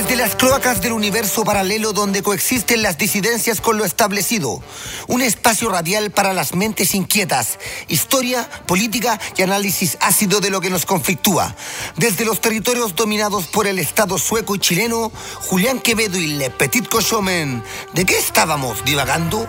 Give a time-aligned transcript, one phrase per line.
[0.00, 4.62] Desde las cloacas del universo paralelo donde coexisten las disidencias con lo establecido.
[5.08, 7.58] Un espacio radial para las mentes inquietas.
[7.86, 11.54] Historia, política y análisis ácido de lo que nos conflictúa.
[11.98, 15.12] Desde los territorios dominados por el Estado sueco y chileno,
[15.42, 17.62] Julián Quevedo y Le Petit Cochomen.
[17.92, 19.46] ¿De qué estábamos divagando?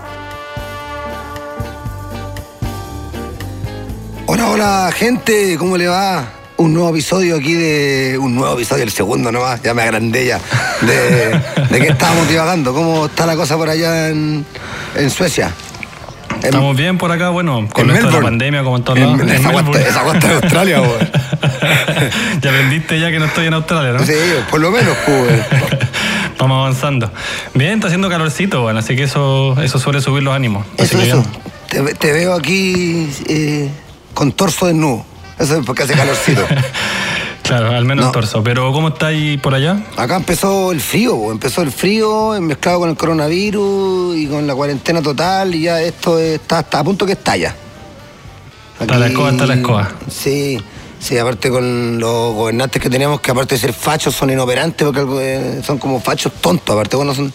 [4.28, 6.41] Hola, hola, gente, ¿cómo le va?
[6.62, 8.18] Un nuevo episodio aquí de.
[8.20, 10.40] Un nuevo episodio, el segundo nomás, ya me agrandé ya.
[10.82, 11.40] De,
[11.70, 14.46] de qué estábamos divagando, cómo está la cosa por allá en,
[14.96, 15.52] en Suecia.
[16.44, 19.22] Estamos bien por acá, bueno, con esto de la pandemia, como en todos lados.
[19.22, 21.00] esa, esa de Australia, weón.
[22.42, 24.06] ya aprendiste ya que no estoy en Australia, ¿no?
[24.06, 24.14] Sí,
[24.50, 25.42] por lo menos, pues.
[26.40, 27.12] Vamos avanzando.
[27.54, 30.66] Bien, está haciendo calorcito, bueno, así que eso, eso suele subir los ánimos.
[30.78, 31.24] Eso, eso.
[31.70, 33.70] Te, te, veo aquí eh,
[34.16, 35.06] con torso desnudo.
[35.42, 36.46] Eso es porque hace calorcito.
[37.44, 38.42] Claro, al menos torso.
[38.44, 39.84] Pero ¿cómo está ahí por allá?
[39.98, 45.02] Acá empezó el frío, empezó el frío mezclado con el coronavirus y con la cuarentena
[45.02, 47.54] total y ya esto está, hasta a punto que estalla.
[48.80, 49.92] está la escoba, está la escoba.
[50.10, 50.62] Sí,
[50.98, 55.04] sí, aparte con los gobernantes que tenemos que aparte de ser fachos son inoperantes porque
[55.20, 57.34] eh, son como fachos tontos, aparte bueno son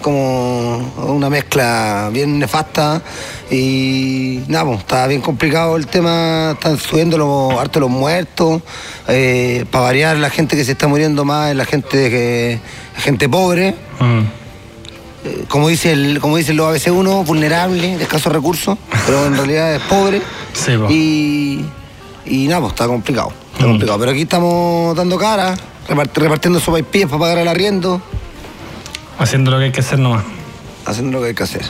[0.00, 3.02] como una mezcla bien nefasta
[3.50, 8.62] y nada, pues, está bien complicado el tema, están subiendo los, harto los muertos,
[9.08, 12.58] eh, para variar la gente que se está muriendo más es la gente que
[12.96, 13.74] gente pobre.
[13.98, 14.20] Mm.
[15.22, 19.74] Eh, como dice el, como dicen los ABC1, vulnerable, de escasos recursos, pero en realidad
[19.74, 20.22] es pobre.
[20.88, 21.64] y,
[22.24, 23.32] y nada, pues está complicado.
[23.52, 23.70] Está mm.
[23.70, 23.98] complicado.
[23.98, 25.54] Pero aquí estamos dando cara,
[26.14, 28.00] repartiendo sopa y pies para pagar el arriendo.
[29.20, 30.24] Haciendo lo que hay que hacer nomás.
[30.86, 31.60] Haciendo lo que hay que hacer.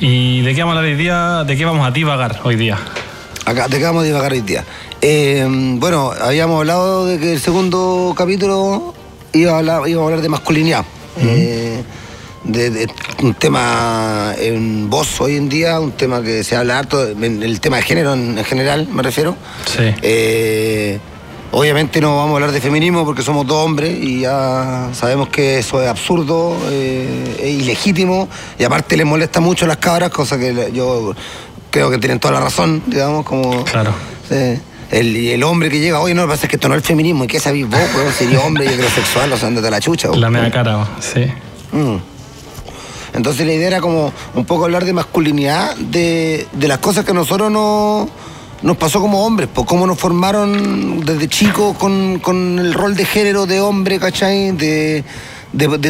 [0.00, 1.44] ¿Y de qué vamos a hablar hoy día?
[1.44, 2.76] ¿De qué vamos a divagar hoy día?
[3.44, 4.64] Acá, ¿De qué vamos a divagar hoy día?
[5.00, 8.94] Eh, bueno, habíamos hablado de que el segundo capítulo
[9.32, 10.84] iba a hablar, iba a hablar de masculinidad.
[11.20, 11.84] Eh,
[12.42, 12.88] de,
[13.22, 17.76] un tema en voz hoy en día, un tema que se habla harto, el tema
[17.76, 19.36] de género en, general, me refiero.
[19.66, 19.94] Sí.
[20.02, 20.98] Eh,
[21.54, 25.58] Obviamente no vamos a hablar de feminismo porque somos dos hombres y ya sabemos que
[25.58, 28.26] eso es absurdo, eh, es ilegítimo
[28.58, 31.14] y aparte les molesta mucho a las cabras, cosa que yo
[31.70, 33.64] creo que tienen toda la razón, digamos, como...
[33.64, 33.92] Claro.
[34.90, 36.80] el, el, hombre que llega, oye, no, lo que pasa es que esto no es
[36.80, 37.80] el feminismo, ¿y qué sabéis vos?
[37.92, 40.08] Pues, sería hombre y heterosexual, o sea, andate la chucha.
[40.16, 41.26] La media cara, sí.
[41.72, 41.96] Mm.
[43.12, 47.12] Entonces la idea era como un poco hablar de masculinidad, de, de las cosas que
[47.12, 48.08] nosotros no
[48.62, 53.46] nos pasó como hombres, pues cómo nos formaron desde chicos con, el rol de género
[53.46, 54.52] de hombre, ¿cachai?
[54.52, 55.04] De,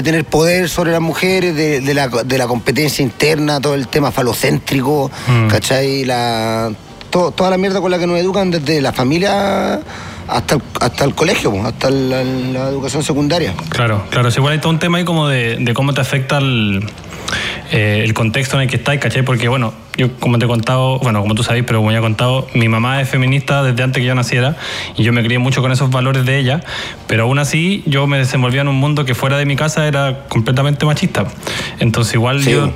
[0.03, 5.49] tener poder sobre las mujeres, de, la, competencia interna, todo el tema falocéntrico, mm.
[5.49, 6.05] ¿cachai?
[6.05, 6.73] La,
[7.11, 9.81] toda la mierda con la que nos educan desde la familia
[10.29, 13.55] hasta el, hasta el colegio, hasta la, educación secundaria.
[13.69, 14.31] Claro, claro.
[14.35, 16.89] igual hay todo un tema ahí como de, de cómo te afecta el
[17.73, 19.23] eh, el contexto en el que estáis, ¿cachai?
[19.23, 22.03] Porque, bueno, yo como te he contado, bueno, como tú sabéis, pero como ya he
[22.03, 24.57] contado, mi mamá es feminista desde antes que yo naciera
[24.97, 26.61] y yo me crié mucho con esos valores de ella,
[27.07, 30.25] pero aún así yo me desenvolvía en un mundo que fuera de mi casa era
[30.29, 31.27] completamente machista.
[31.81, 32.73] Entonces, igual yo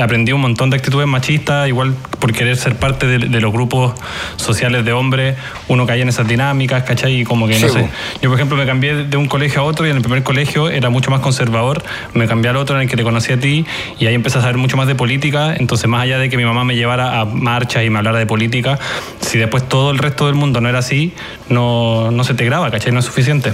[0.00, 3.94] aprendí un montón de actitudes machistas, igual por querer ser parte de, los grupos
[4.36, 5.36] sociales de hombres,
[5.68, 7.20] uno cae en esas dinámicas, ¿cachai?
[7.20, 7.88] Y como que no sé.
[8.20, 10.68] Yo, por ejemplo, me cambié de un colegio a otro y en el primer colegio
[10.68, 11.82] era mucho más conservador,
[12.14, 13.64] me cambié al otro en el que te conocí a ti
[13.98, 16.44] y ahí empecé a saber mucho más de política, entonces más allá de que mi
[16.44, 18.78] mamá me llevara a marchas y me hablara de política,
[19.20, 21.12] si después todo el resto del mundo no era así,
[21.48, 22.92] no, no se te graba, ¿cachai?
[22.92, 23.52] No es suficiente.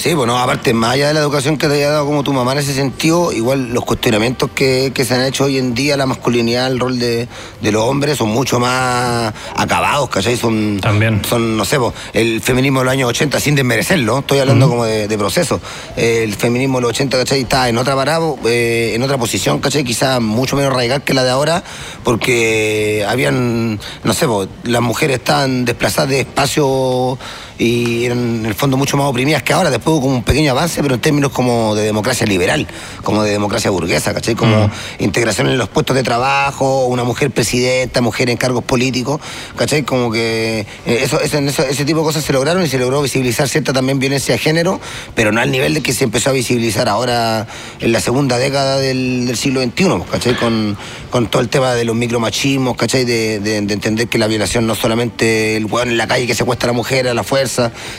[0.00, 2.52] Sí, bueno, aparte, más allá de la educación que te haya dado como tu mamá
[2.52, 6.68] en ese sentido, igual los cuestionamientos que, se han hecho hoy en día, la masculinidad,
[6.68, 7.28] el rol de,
[7.60, 10.38] los hombres son mucho más acabados, ¿cachai?
[10.38, 11.22] Son, También.
[11.22, 11.76] son no sé,
[12.14, 15.60] el feminismo de los años 80, sin desmerecerlo, estoy hablando como de, proceso.
[15.96, 17.42] El feminismo de los 80, ¿cachai?
[17.42, 19.84] Está en otra parada, eh, en otra posición, ¿cachai?
[19.84, 21.62] Quizás mucho menos radical que la de ahora,
[22.04, 24.24] porque habían, no sé,
[24.64, 27.18] las mujeres estaban desplazadas de espacio
[27.60, 29.70] y eran en el fondo mucho más oprimidas que ahora.
[29.70, 32.66] Después hubo como un pequeño avance, pero en términos como de democracia liberal,
[33.02, 34.34] como de democracia burguesa, ¿cachai?
[34.34, 34.70] Como mm.
[35.00, 39.20] integración en los puestos de trabajo, una mujer presidenta, mujer en cargos políticos,
[39.56, 39.82] ¿cachai?
[39.82, 43.74] Como que eh, eso, ese tipo de cosas se lograron y se logró visibilizar cierta
[43.74, 44.80] también violencia de género,
[45.14, 47.46] pero no al nivel de que se empezó a visibilizar ahora
[47.80, 50.34] en la segunda década del, siglo XXI, ¿cachai?
[50.34, 50.78] Con,
[51.10, 53.04] con todo el tema de los micromachismos, ¿cachai?
[53.04, 56.70] De, de, entender que la violación no solamente el hueón en la calle que secuestra
[56.70, 57.49] a la mujer a la fuerza,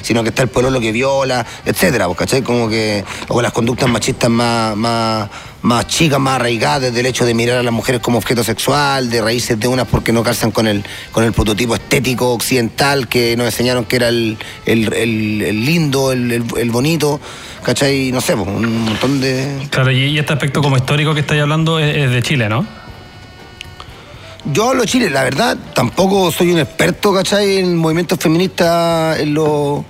[0.02, 2.42] sino que está el pueblo que viola, etcétera, pues, ¿cachai?
[2.42, 5.30] Como que, o las conductas machistas más, más,
[5.62, 9.10] más chicas, más arraigadas, desde el hecho de mirar a las mujeres como objeto sexual,
[9.10, 13.36] de raíces de unas porque no calzan con el, con el prototipo estético occidental que
[13.38, 17.20] nos enseñaron que era el, el, lindo, el, bonito,
[17.64, 18.12] ¿cachai?
[18.12, 19.68] No sé, pues, un montón de...
[19.70, 22.81] Claro, y este aspecto como histórico que estáis hablando es de Chile, ¿no?
[24.46, 27.58] Yo hablo de Chile, la verdad, tampoco soy un experto, ¿cachai?
[27.58, 29.84] En movimientos feministas en los,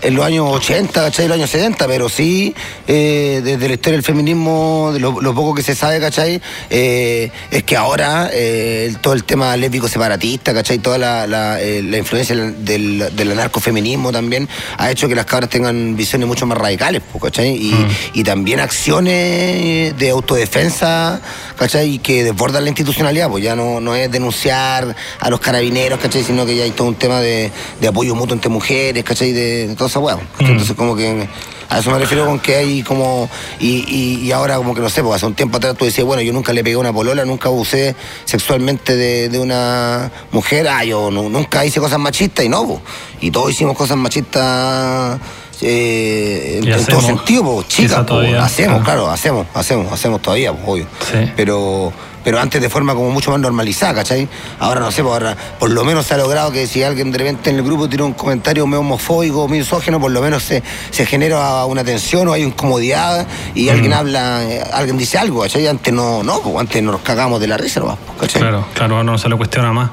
[0.00, 1.24] en los años 80, ¿cachai?
[1.24, 2.54] En los años 70, pero sí,
[2.86, 6.40] eh, desde la historia del feminismo, de lo, poco que se sabe, ¿cachai?
[6.70, 10.78] Eh, es que ahora eh, todo el tema lésbico separatista, ¿cachai?
[10.78, 11.60] Toda la, la,
[11.98, 14.48] influencia del, del anarcofeminismo también
[14.78, 17.56] ha hecho que las cabras tengan visiones mucho más radicales, ¿cachai?
[17.56, 17.88] Y, mm.
[18.14, 21.20] y también acciones de autodefensa,
[21.56, 21.98] ¿cachai?
[21.98, 26.22] Que desbordan la institucionalidad, pues ya no, no es denunciar a los carabineros, ¿cachai?
[26.22, 27.50] Sino que ya hay todo un tema de,
[27.88, 29.32] apoyo mutuo entre mujeres, ¿cachai?
[29.32, 30.20] De, de toda esa mm.
[30.40, 31.28] Entonces, como que
[31.68, 33.28] a eso me refiero con que hay como.
[33.58, 36.32] Y, ahora, como que no sé, porque hace un tiempo atrás tú decías, bueno, yo
[36.32, 41.80] nunca le pegué una polola, nunca abusé sexualmente de, una mujer, ah, yo nunca hice
[41.80, 42.80] cosas machistas y no,
[43.20, 45.18] y todos hicimos cosas machistas.
[45.62, 48.04] Eh, en, todo sentido, chicas,
[48.40, 50.86] hacemos, claro, hacemos, hacemos, hacemos todavía, obvio.
[51.34, 51.92] Pero
[52.26, 54.26] pero antes de forma como mucho más normalizada, ¿cachai?
[54.58, 57.18] Ahora no sé, pues ahora por lo menos se ha logrado que si alguien de
[57.18, 61.06] repente en el grupo tiene un comentario medio homofóbico, misógeno, por lo menos se, se
[61.06, 63.70] genera una tensión o hay incomodidad y mm.
[63.70, 64.40] alguien habla,
[64.72, 65.68] alguien dice algo, ¿cachai?
[65.68, 68.42] Antes no, no, pues antes nos cagamos de la risa, pues, ¿cachai?
[68.42, 69.90] Claro, claro, no se lo cuestiona más.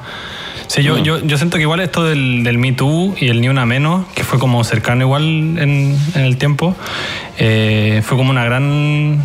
[0.66, 1.04] Sí, yo, mm.
[1.04, 4.08] yo, yo, siento que igual esto del, del Me Too y el Ni Una Menos,
[4.16, 6.76] que fue como cercano igual en, en el tiempo,
[7.38, 9.24] eh, fue como una gran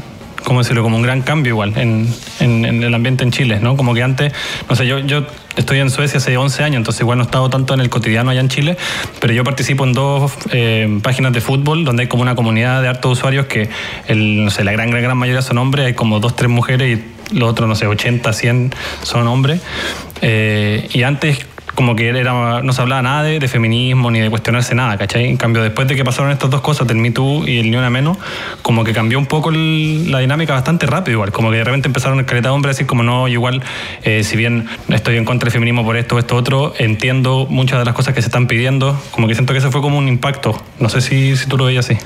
[0.59, 0.83] ¿cómo decirlo?
[0.83, 2.09] Como un gran cambio igual en,
[2.41, 3.77] el ambiente en Chile, ¿no?
[3.77, 4.33] Como que antes,
[4.69, 5.25] no sé, yo, yo
[5.55, 8.31] estoy en Suecia hace 11 años, entonces igual no he estado tanto en el cotidiano
[8.31, 8.77] allá en Chile,
[9.21, 12.89] pero yo participo en dos eh, páginas de fútbol donde hay como una comunidad de
[12.89, 13.71] hartos usuarios que,
[14.09, 16.99] el, no sé, la gran, gran, gran mayoría son hombres, hay como dos, tres mujeres
[16.99, 18.75] y los otros, no sé, 80, 100
[19.05, 19.61] son hombres.
[20.23, 21.47] Eh, y antes
[21.79, 25.27] como que era, no se hablaba nada de, feminismo ni de cuestionarse nada, ¿cachai?
[25.27, 27.77] En cambio, después de que pasaron estas dos cosas, del Me Too y el Ni
[27.77, 28.19] Una Menos,
[28.63, 32.19] como que cambió un poco la dinámica bastante rápido igual, como que de repente empezaron
[32.19, 33.63] el caleta de hombres a decir como no, igual,
[34.03, 37.85] eh, si bien estoy en contra del feminismo por esto esto otro, entiendo muchas de
[37.85, 40.61] las cosas que se están pidiendo, como que siento que ese fue como un impacto,
[40.81, 41.97] no sé si, si tú lo veías así.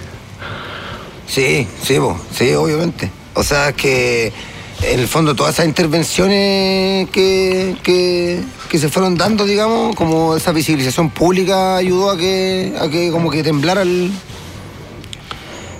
[1.26, 1.96] Sí, sí,
[2.30, 3.10] sí, obviamente.
[3.32, 4.34] O sea, que
[4.82, 11.10] en el fondo todas esas intervenciones que, que, se fueron dando, digamos, como esa visibilización
[11.10, 14.10] pública ayudó a que, a que como que temblara el...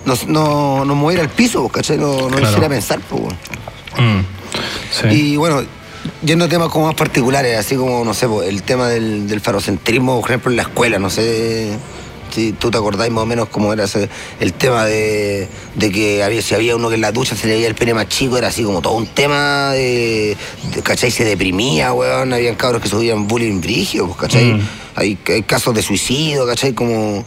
[0.04, 1.96] No, no, moviera el piso, ¿cachai?
[1.96, 3.22] No, no hiciera pensar, pues.
[5.10, 5.62] Y bueno,
[6.24, 10.20] yendo a temas como más particulares, así como, no sé, el tema del, del farocentrismo,
[10.20, 11.78] por ejemplo, en la escuela, no sé
[12.32, 13.84] si tú te acordáis más o menos cómo era
[14.40, 15.48] el tema de,
[15.78, 18.08] que había, si había uno que en la ducha se le veía el pene más
[18.08, 20.36] chico, era así como todo un tema de,
[20.82, 21.10] ¿cachai?
[21.10, 24.54] Se deprimía, weón, habían cabros que subían bullying brigio, pues, ¿cachai?
[24.54, 24.68] Mm.
[24.94, 26.72] Hay, hay, casos de suicidio, ¿cachai?
[26.72, 27.24] Como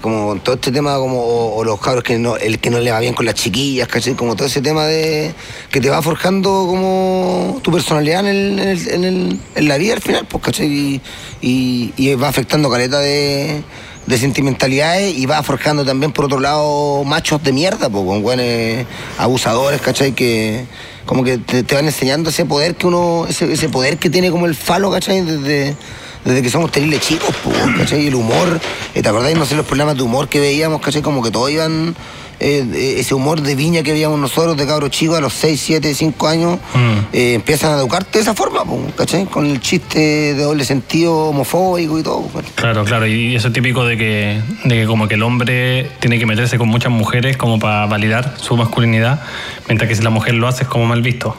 [0.00, 3.00] como todo este tema como o, los cabros que no el que no le va
[3.00, 4.14] bien con las chiquillas ¿cachai?
[4.14, 5.34] como todo ese tema de
[5.70, 10.42] que te va forjando como tu personalidad en, el, en, la vida al final pues
[10.42, 11.00] ¿cachai?
[11.42, 13.62] Y, y va afectando caleta de
[14.06, 18.86] de sentimentalidades y va forjando también por otro lado machos de mierda, pues, con buenos
[19.18, 20.12] abusadores, ¿cachai?
[20.12, 20.66] Que
[21.06, 24.46] como que te, van enseñando ese poder que uno, ese, ese, poder que tiene como
[24.46, 25.20] el falo, ¿cachai?
[25.22, 25.76] Desde,
[26.24, 28.04] desde que somos terribles chicos, pues, ¿cachai?
[28.04, 28.60] Y el humor,
[28.94, 29.36] eh, ¿te acordáis?
[29.36, 31.02] No sé, los programas de humor que veíamos, ¿cachai?
[31.02, 31.94] Como que todos iban
[32.40, 35.94] eh, ese humor de viña que veíamos nosotros de cabros chicos a los 6, 7,
[35.94, 36.98] 5 años, mm.
[37.12, 38.62] eh, empiezan a educarte de esa forma,
[38.96, 39.26] ¿cachai?
[39.26, 42.28] Con el chiste de doble sentido homofóbico y todo.
[42.54, 46.18] Claro, claro, y eso es típico de que, de que como que el hombre tiene
[46.18, 49.22] que meterse con muchas mujeres como para validar su masculinidad,
[49.68, 51.36] mientras que si la mujer lo hace es como mal visto.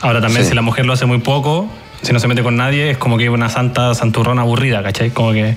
[0.00, 1.68] Ahora también si la mujer lo hace muy poco,
[2.02, 5.10] si no se mete con nadie, es como que una santa santurrona aburrida, ¿cachai?
[5.10, 5.56] Como que...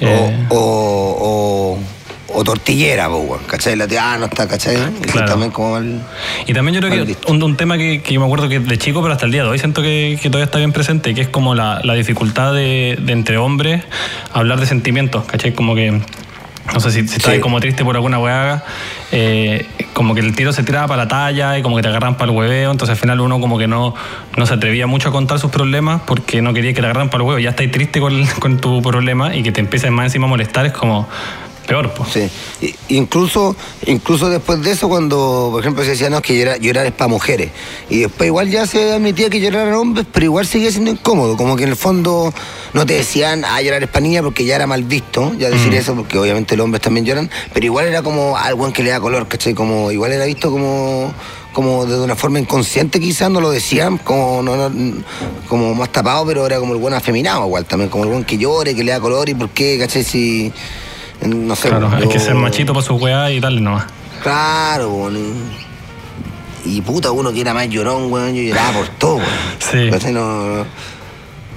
[0.00, 1.78] Eh, o o
[2.42, 3.76] tortillera, pues, ¿cachai?
[3.76, 4.76] La tía, ah, no está, ¿cachai?
[5.12, 5.28] Claro.
[5.28, 5.78] También como
[6.46, 9.12] y también yo creo que un, tema que, yo me acuerdo que de chico, pero
[9.12, 11.80] hasta el día de hoy siento que, todavía está bien presente, que es como la,
[11.94, 13.84] dificultad de, entre hombres
[14.32, 15.54] hablar de sentimientos, ¿cachai?
[15.54, 16.00] Como que
[16.72, 18.64] no sé si, si estás como triste por alguna weá,
[19.12, 22.16] eh, como que el tiro se tiraba para la talla y como que te agarran
[22.16, 23.94] para el hueveo, entonces al final uno como que no,
[24.36, 27.22] no se atrevía mucho a contar sus problemas porque no quería que te agarran para
[27.22, 30.26] el huevo, ya estáis triste con, con tu problema y que te empiecen más encima
[30.26, 31.06] a molestar, es como,
[31.66, 32.30] peor, pues.
[32.60, 32.74] Sí.
[32.88, 33.56] incluso,
[33.86, 37.08] incluso después de eso, cuando, por ejemplo, se decía, no, que llorar, llorar es para
[37.08, 37.50] mujeres.
[37.90, 41.36] Y después igual ya se admitía que llorar eran hombres, pero igual seguía siendo incómodo.
[41.36, 42.32] Como que en el fondo
[42.72, 45.72] no te decían, ah, llorar es para niña porque ya era mal visto, ya decir
[45.72, 45.76] mm.
[45.76, 48.90] eso, porque obviamente los hombres también lloran, pero igual era como algo en que le
[48.90, 49.54] da color, ¿cachai?
[49.54, 51.12] Como, igual era visto como
[51.54, 54.70] como de una forma inconsciente quizás no lo decían, como, no,
[55.48, 58.36] como más tapado, pero era como el buen afeminado igual también, como el buen que
[58.36, 60.02] llore, que le da color y por qué, ¿cachai?
[60.02, 60.52] Si
[61.24, 61.68] no sé.
[61.68, 63.86] Claro, hay que ser machito para su weá y darle nomás.
[64.22, 65.18] Claro, bueno.
[66.64, 70.00] Y puta, uno que era más llorón, weón, yo lloraba por todo, weón.
[70.00, 70.10] Sí.
[70.12, 70.64] No,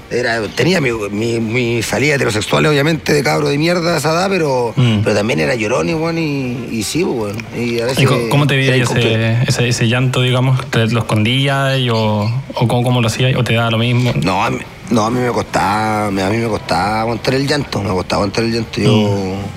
[0.10, 4.74] era, tenía mi, mi, salida heterosexual, obviamente, de cabro de mierda a esa edad, pero,
[4.76, 5.00] mm.
[5.04, 7.40] pero también era llorón y, bueno, y, y sí, bueno.
[7.58, 10.66] Y a veces, cómo te veías ese, ese, llanto, digamos?
[10.70, 14.14] ¿Te lo escondías o, o cómo, cómo, lo hacías o te daba lo mismo?
[14.24, 14.60] No, a mí,
[14.90, 18.44] no, a mí me costaba, a mí me costaba aguantar el llanto, me costaba aguantar
[18.44, 18.82] el llanto.
[18.82, 18.92] Yo...
[18.92, 19.57] Mm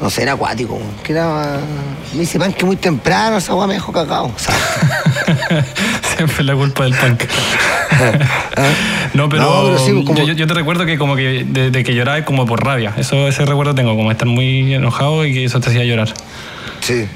[0.00, 0.80] no sé, era acuático.
[1.02, 1.58] Que era,
[2.12, 4.30] me dice que muy temprano, esa agua me dejó cagado.
[6.16, 7.24] Siempre la culpa del punk.
[9.14, 12.92] no, pero, pues, yo, te recuerdo que como que de, que lloraba como por rabia.
[12.96, 16.12] Eso, ese recuerdo tengo, como estar muy enojado y que eso te hacía llorar.
[16.80, 17.06] Sí.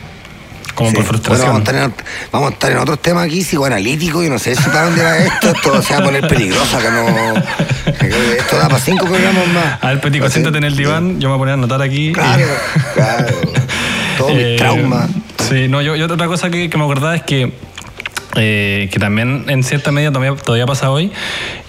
[0.79, 1.65] Como por frustración.
[2.31, 5.19] vamos, a estar en, otros temas aquí, psicoanalíticos, y no sé si para dónde va
[5.19, 7.35] esto, esto se va a poner peligroso, que no.
[8.37, 9.83] esto da para cinco programas más.
[9.83, 12.13] A ver, Petico, siéntate en el diván, yo me voy a poner a anotar aquí.
[12.13, 12.47] Claro,
[12.95, 13.27] claro.
[14.19, 15.09] Todo mi eh, trauma.
[15.49, 17.53] Sí, no, yo, yo otra cosa que, que me acordaba es que
[18.37, 21.11] eh, que también en cierta medida todavía, todavía pasa hoy,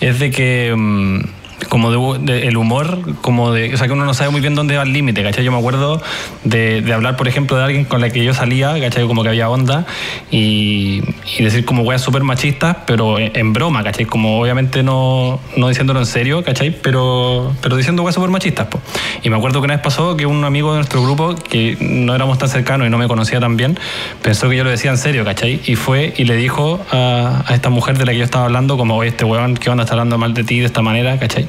[0.01, 1.21] es de que mm,
[1.67, 4.77] como de, el humor, como de, o sea, que uno no sabe muy bien dónde
[4.77, 5.43] va el límite, ¿cachai?
[5.43, 6.01] Yo me acuerdo
[6.43, 9.05] de, de, hablar, por ejemplo, de alguien con la que yo salía, ¿cachai?
[9.07, 9.85] Como que había onda
[10.31, 11.01] y,
[11.37, 14.05] y decir como weas súper machistas, pero en, broma, ¿cachai?
[14.05, 16.71] Como obviamente no, no diciéndolo en serio, ¿cachai?
[16.71, 18.83] Pero, pero diciendo weas súper machistas, pues.
[19.23, 22.15] Y me acuerdo que una vez pasó que un amigo de nuestro grupo, que no
[22.15, 23.77] éramos tan cercanos y no me conocía tan bien,
[24.21, 25.59] pensó que yo lo decía en serio, ¿cachai?
[25.65, 28.77] Y fue y le dijo a, a esta mujer de la que yo estaba hablando,
[28.77, 31.48] como, oye, este weón, ¿qué onda está hablando mal de ti de esta manera, ¿cachai?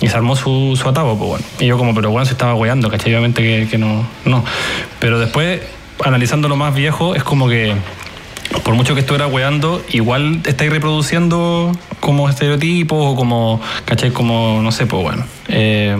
[0.00, 1.44] Y se armó su, su pues bueno.
[1.58, 3.12] Y yo como, pero bueno, se estaba guayando, ¿cachai?
[3.12, 4.44] Obviamente que, que no, no.
[5.00, 5.60] Pero después,
[6.04, 7.74] analizando lo más viejo, es como que
[8.64, 14.10] por mucho que estuviera weando, igual estáis reproduciendo como estereotipos o como, ¿cachai?
[14.10, 15.24] Como, no sé, pues bueno.
[15.48, 15.96] Eh,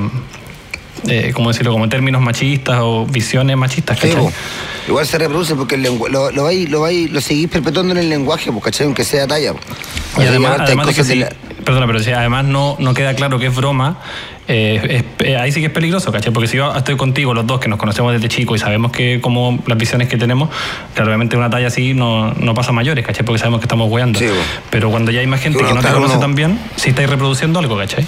[1.07, 1.73] eh, ¿Cómo decirlo?
[1.73, 4.29] Como términos machistas o visiones machistas, ¿cachai?
[4.87, 8.65] igual se reproduce porque lo, lo, vais, lo, lo seguís perpetuando en el lenguaje, pues,
[8.65, 8.87] ¿cachai?
[8.87, 9.55] Aunque sea talla.
[10.17, 11.29] Y además, además que
[11.65, 13.99] perdona, pero si además no, no queda claro que es broma,
[14.47, 16.33] eh, eh, ahí sí que es peligroso, ¿cachai?
[16.33, 19.21] Porque si yo estoy contigo, los dos que nos conocemos desde chico y sabemos que
[19.21, 20.49] como las visiones que tenemos,
[20.95, 23.23] claro, obviamente una talla así no, no pasa mayores, ¿cachai?
[23.23, 24.19] Porque sabemos que estamos weando.
[24.71, 27.59] pero cuando ya hay más gente que no te conoce tan bien, sí estáis reproduciendo
[27.59, 28.07] algo, ¿cachai?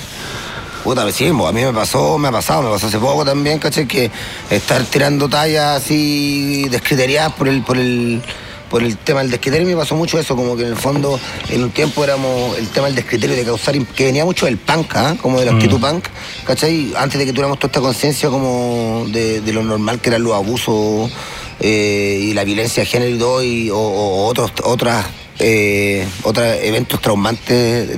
[0.82, 3.87] Puta, sí, a mí me pasó, me ha pasado, me pasó hace poco también, ¿cachai?
[3.87, 4.10] Que
[4.49, 8.22] estar tirando tallas así descriteriadas por el, por el
[8.70, 11.18] por el tema del descriterio me pasó mucho eso, como que en el fondo
[11.49, 14.94] en un tiempo éramos el tema del descriterio de causar, que venía mucho del punk,
[14.94, 15.16] ¿ah?
[15.20, 15.82] como de la actitud mm.
[15.82, 16.04] punk,
[16.46, 16.92] ¿cachai?
[16.96, 21.10] Antes de que tuviéramos toda esta conciencia como de, lo normal que eran los abusos
[21.58, 25.04] eh, y la violencia de género y, o, otros, otras,
[25.40, 27.50] eh, otros eventos traumantes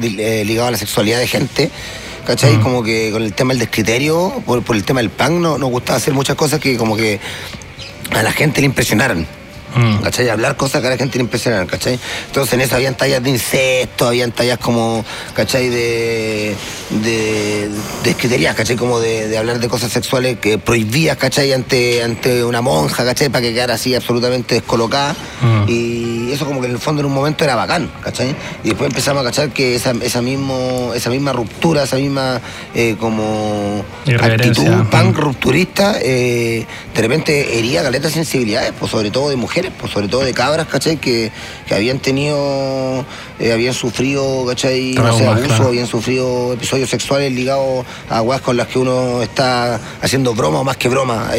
[0.02, 1.70] eh, ligados a la sexualidad de gente.
[2.24, 2.56] ¿Cachai?
[2.56, 2.62] Mm.
[2.62, 5.96] Como que con el tema del descriterio, por, el tema del punk, no, nos gustaba
[5.96, 7.20] hacer muchas cosas que como que
[8.12, 9.26] a la gente le impresionaran.
[9.74, 10.02] Mm.
[10.02, 10.28] ¿cachai?
[10.28, 11.98] Hablar cosas que a la gente le impresionan, ¿cachai?
[12.26, 15.68] Entonces en eso habían tallas de insectos, habían tallas como, ¿cachai?
[15.68, 16.54] De,
[16.90, 17.70] de,
[18.04, 18.76] de ¿cachai?
[18.76, 21.52] Como de, hablar de cosas sexuales que prohibías, ¿cachai?
[21.52, 23.28] Ante, ante una monja, ¿cachai?
[23.30, 25.14] Para que quedara así absolutamente descolocada.
[25.40, 25.64] Mm.
[25.68, 28.34] Y eso como que en el fondo en un momento era bacán, ¿cachai?
[28.64, 32.40] Y después empezamos a cachar que esa, esa, mismo, esa misma ruptura, esa misma
[32.74, 33.84] eh, como
[34.20, 39.92] actitud punk rupturista, eh, de repente hería galetas sensibilidades, pues sobre todo de mujeres pues
[39.92, 40.96] sobre todo de cabras, ¿cachai?
[40.96, 41.30] Que,
[41.72, 43.06] habían tenido,
[43.38, 44.92] eh, habían sufrido, ¿cachai?
[44.92, 49.80] No sé, abuso, habían sufrido episodios sexuales ligados a aguas con las que uno está
[50.02, 51.30] haciendo broma o más que broma,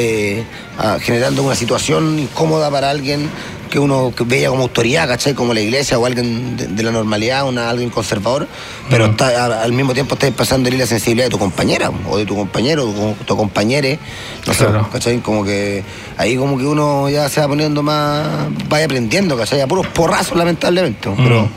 [1.01, 3.29] generando una situación incómoda para alguien
[3.69, 5.33] que uno veía como autoridad, ¿cachai?
[5.33, 8.47] Como la iglesia o alguien de, la normalidad, una, alguien conservador,
[8.89, 12.35] pero está, al mismo tiempo estás pasando la sensibilidad de tu compañera o de tu
[12.35, 13.99] compañero o tu, tu compañere,
[14.45, 15.19] no sé, ¿cachai?
[15.19, 15.83] Como que
[16.17, 18.27] ahí como que uno ya se va poniendo más,
[18.69, 19.61] vaya aprendiendo, ¿cachai?
[19.61, 21.47] A puros porrazos lamentablemente, pero...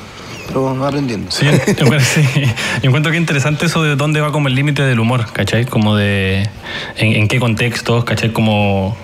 [0.47, 1.31] pero va aprendiendo.
[1.31, 1.47] Sí,
[2.01, 2.43] sí.
[2.83, 5.67] Yo encuentro que interesante eso de dónde va como el límite del humor, ¿cachai?
[5.67, 6.49] Como de
[6.97, 8.33] en, en, qué contextos, ¿cachai?
[8.33, 8.97] Como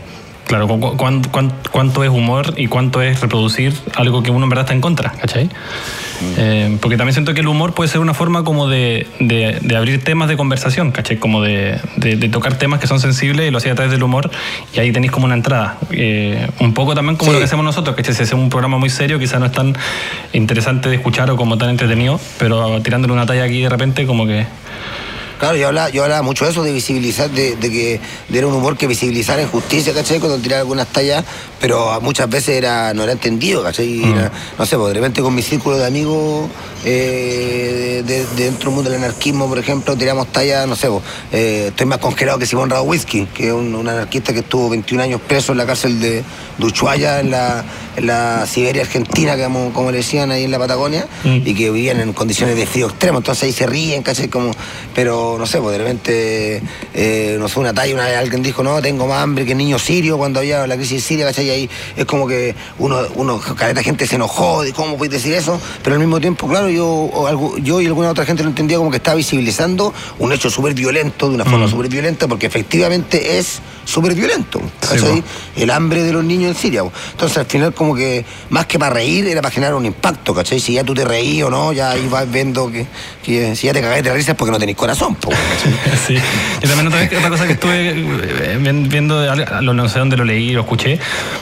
[0.46, 4.80] Claro, cuánto, es humor y cuánto es reproducir algo que uno en verdad está en
[4.80, 5.48] contra, ¿cachai?
[6.36, 9.06] Eh, porque también siento que el humor puede ser una forma como de,
[9.76, 11.18] abrir temas de conversación, ¿cachai?
[11.18, 11.80] Como de,
[12.30, 14.30] tocar temas que son sensibles y lo hacía a través del humor
[14.74, 15.78] y ahí tenéis como una entrada.
[15.90, 18.90] Eh, un poco también como lo que hacemos nosotros, que si hacemos un programa muy
[18.90, 19.76] serio quizás no es tan
[20.32, 24.26] interesante de escuchar o como tan entretenido, pero tirándole una talla aquí de repente como
[24.26, 24.46] que
[25.42, 28.00] Claro, yo hablaba, yo hablaba mucho de eso, de visibilizar, de, que
[28.32, 30.20] era un humor que visibilizara injusticia, ¿cachai?
[30.20, 31.24] Cuando tiraba algunas tallas,
[31.60, 33.88] pero muchas veces era, no era entendido, ¿cachai?
[33.88, 34.14] Mm.
[34.56, 36.48] no sé, pues de repente con mi círculo de amigos
[36.84, 41.66] eh, de, dentro del mundo del anarquismo, por ejemplo, tiramos tallas, no sé, pues, eh,
[41.70, 45.50] estoy más congelado que Simón Whisky, que es un, anarquista que estuvo 21 años preso
[45.50, 46.22] en la cárcel de,
[46.58, 47.64] de en la,
[47.96, 51.36] en la Siberia Argentina, como, como le decían ahí en la Patagonia, mm.
[51.44, 54.28] y que vivían en condiciones de frío extremo, entonces ahí se ríen, ¿cachai?
[54.28, 54.52] Como,
[54.94, 56.62] pero no sé, pues de repente,
[56.94, 60.18] eh, no sé, una talla, una, alguien dijo, no, tengo más hambre que niño sirio
[60.18, 61.46] cuando había la crisis Siria, ¿cachai?
[61.46, 65.34] Y ahí es como que uno, uno, caleta gente se enojó de cómo puedes decir
[65.34, 68.90] eso, pero al mismo tiempo, claro, yo, yo y alguna otra gente lo entendía como
[68.90, 71.70] que estaba visibilizando un hecho súper violento, de una forma mm.
[71.70, 74.60] súper violenta, porque efectivamente es súper violento,
[75.56, 76.82] el hambre de los niños en Siria.
[77.12, 80.60] Entonces al final como que más que para reír era para generar un impacto, ¿cachai?
[80.60, 82.86] Si ya tú te reí o no, ya ahí vas viendo que,
[83.24, 85.16] si ya te cagaste de risa es porque no tenés corazón.
[86.06, 86.16] Sí.
[86.62, 89.24] Yo también otra, otra cosa que estuve eh, viendo,
[89.62, 90.98] no sé dónde lo leí, lo escuché,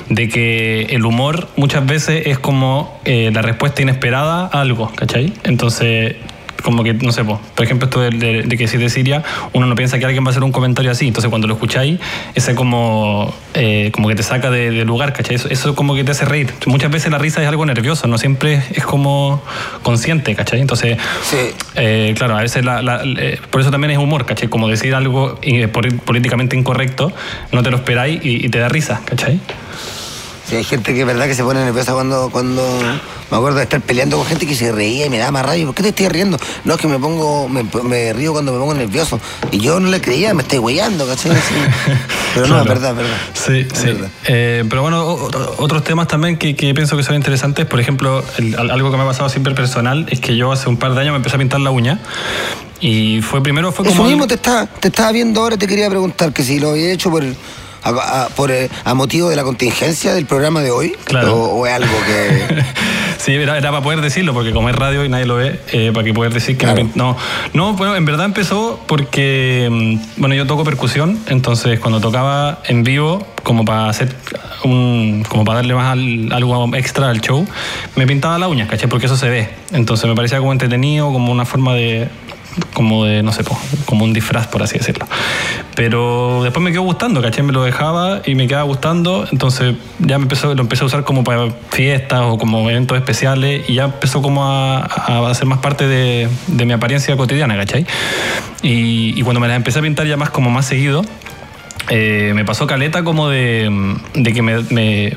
[0.09, 5.33] de que el humor muchas veces es como eh, la respuesta inesperada a algo, ¿cachai?
[5.45, 6.17] Entonces
[6.63, 9.99] como que, no sé, por ejemplo, esto de, que si de Siria, uno no piensa
[9.99, 12.01] que alguien va a hacer un comentario así, entonces cuando lo escucháis,
[12.35, 15.37] ese como, eh, como que te saca de, lugar, ¿cachai?
[15.37, 16.53] Eso, eso, como que te hace reír.
[16.67, 19.43] Muchas veces la risa es algo nervioso, no siempre es como
[19.83, 20.61] consciente, ¿cachai?
[20.61, 20.97] Entonces,
[21.75, 24.49] eh, claro, a veces, eh, por eso también es humor, ¿cachai?
[24.49, 25.39] Como decir algo
[26.05, 27.13] políticamente incorrecto,
[27.53, 29.41] no te lo esperáis y, y te da risa, ¿cachai?
[30.57, 32.63] Hay gente que es verdad que se pone nerviosa cuando, cuando
[33.31, 35.65] me acuerdo de estar peleando con gente que se reía y me daba más rabia.
[35.67, 36.39] ¿Por qué te estoy riendo?
[36.65, 39.21] No, es que me pongo, me, río cuando me pongo nervioso.
[39.51, 41.33] Y yo no le creía, me estoy huellando, ¿cachai?
[42.35, 43.17] Pero no, es verdad, es verdad.
[43.35, 43.97] Sí, sí.
[44.27, 45.03] Eh, pero bueno,
[45.59, 48.23] otros temas también que, pienso que son interesantes, por ejemplo,
[48.57, 51.13] algo que me ha pasado siempre personal es que yo hace un par de años
[51.13, 51.99] me empecé a pintar la uña.
[52.81, 53.95] Y fue primero fue como.
[53.95, 56.93] Eso mismo te, está, te estaba viendo ahora, te quería preguntar que si lo había
[56.93, 57.25] hecho por
[57.83, 60.93] a, por, eh, a motivo de la contingencia del programa de hoy?
[61.05, 61.37] Claro.
[61.37, 62.65] ¿O, es algo que.?
[63.19, 66.05] sí, era, para poder decirlo, porque como es radio y nadie lo ve, eh, para
[66.05, 66.67] que poder decir que.
[66.95, 67.17] No,
[67.55, 69.69] no, bueno, en verdad empezó porque.
[69.71, 74.15] Mm, bueno, yo toco percusión, entonces cuando tocaba en vivo, como para hacer
[74.65, 75.91] un, como para darle más
[76.33, 77.47] algo extra al show,
[77.97, 78.89] me pintaba la uña, ¿caché?
[78.89, 79.49] Porque eso se ve.
[79.73, 82.09] Entonces me parecía como entretenido, como una forma de,
[82.75, 83.45] como de, no sé,
[83.85, 85.07] como un disfraz, por así decirlo.
[85.75, 87.43] Pero después me quedó gustando, ¿caché?
[87.43, 91.05] Me lo dejaba y me quedaba gustando, entonces ya me empezó, lo empecé a usar
[91.05, 95.59] como para fiestas o como eventos especiales y ya empezó como a, a ser más
[95.59, 97.87] parte de, de, mi apariencia cotidiana, ¿cachai?
[98.63, 101.03] Y, cuando me las empecé a pintar ya más como más seguido,
[101.89, 105.17] eh, me pasó caleta como de, de que me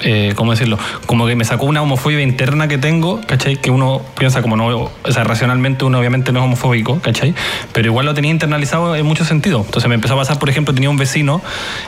[0.00, 0.78] eh, ¿cómo decirlo?
[1.06, 3.56] Como que me sacó una homofobia interna que tengo, ¿cachai?
[3.56, 7.34] Que uno piensa como no, o sea, racionalmente uno obviamente no es homofóbico, ¿cachai?
[7.72, 9.64] Pero igual lo tenía internalizado en muchos sentidos.
[9.66, 11.42] Entonces me empezó a pasar, por ejemplo, tenía un vecino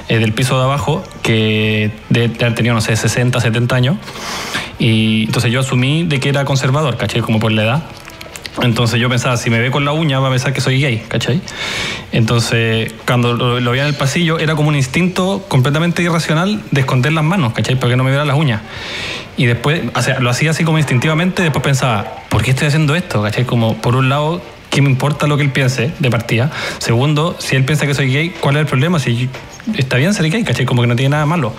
[0.08, 1.90] eh, del piso de abajo que
[2.54, 3.96] tenido, no sé, 60, 70 años.
[4.78, 7.20] Y entonces yo asumí de que era conservador, ¿cachai?
[7.20, 7.82] Como por la edad.
[8.62, 11.04] Entonces yo pensaba, si me ve con la uña va a pensar que soy gay,
[11.08, 11.40] ¿cachai?
[12.12, 17.12] Entonces, cuando lo, veía en el pasillo, era como un instinto completamente irracional de esconder
[17.12, 17.76] las manos, ¿cachai?
[17.76, 18.62] Para que no me viera las uñas.
[19.36, 19.82] Y después,
[20.20, 23.22] lo hacía así como instintivamente, después pensaba, ¿por qué estoy haciendo esto?
[23.22, 23.44] ¿cachai?
[23.44, 24.40] Como, por un lado,
[24.70, 26.50] ¿qué me importa lo que él piense de partida?
[26.78, 28.98] Segundo, si él piensa que soy gay, ¿cuál es el problema?
[28.98, 29.28] Si
[29.74, 30.64] está bien ser gay, ¿cachai?
[30.64, 31.52] Como que no tiene nada malo.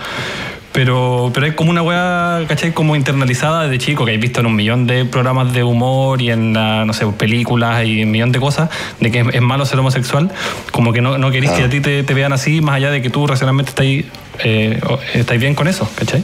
[0.72, 2.72] Pero, pero es como una weá, ¿cachai?
[2.72, 6.30] Como internalizada desde chico, que hay visto en un millón de programas de humor y
[6.30, 8.68] en, no sé, películas y un millón de cosas,
[9.00, 10.30] de que es, malo ser homosexual.
[10.70, 13.10] Como que no, no querés que a ti te, vean así, más allá de que
[13.10, 14.04] tú racionalmente estáis,
[14.44, 14.78] eh,
[15.14, 16.22] estáis bien con eso, ¿cachai?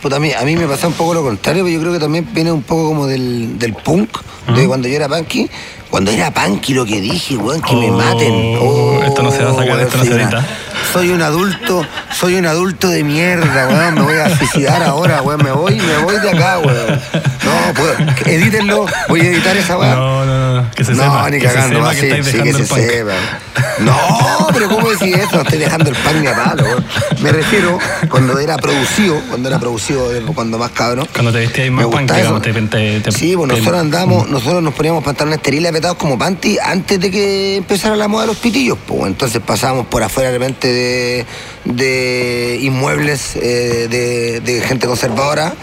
[0.00, 1.98] Pues a, mí, a mí me pasa un poco lo contrario, pero yo creo que
[1.98, 4.18] también viene un poco como del, del punk,
[4.54, 5.48] de cuando yo era punky.
[5.90, 8.56] Cuando era punky lo que dije, weón, que me maten.
[8.60, 10.14] Oh, esto no se va a sacar, esto no se
[10.92, 11.84] soy un adulto,
[12.18, 13.94] soy un adulto de mierda, weón.
[13.94, 15.42] Me voy a suicidar ahora, weón.
[15.42, 17.00] Me voy, me voy de acá, weón.
[17.44, 18.86] No, pues, edítenlo.
[19.08, 19.98] Voy a editar esa weón.
[19.98, 20.70] No, no, no.
[20.72, 21.30] Que se no, sepa.
[21.30, 23.12] ni cagando, va sí, sí, que se sepa.
[23.80, 23.96] No,
[24.52, 25.40] pero ¿cómo decís eso?
[25.40, 26.84] Estoy dejando el pan ni a palo, weón.
[27.22, 27.78] Me refiero
[28.10, 31.08] cuando era producido, cuando era producido, cuando más cabrón.
[31.12, 34.74] Cuando te vestías más punk, digamos, te, te, te, Sí, pues nosotros andamos, nosotros nos
[34.74, 38.78] poníamos pantalones esteriles apretados como panty antes de que empezara la moda de los pitillos,
[38.86, 39.06] pues.
[39.06, 41.26] Entonces pasábamos por afuera de repente de,
[41.64, 45.54] de inmuebles eh, de, de gente conservadora,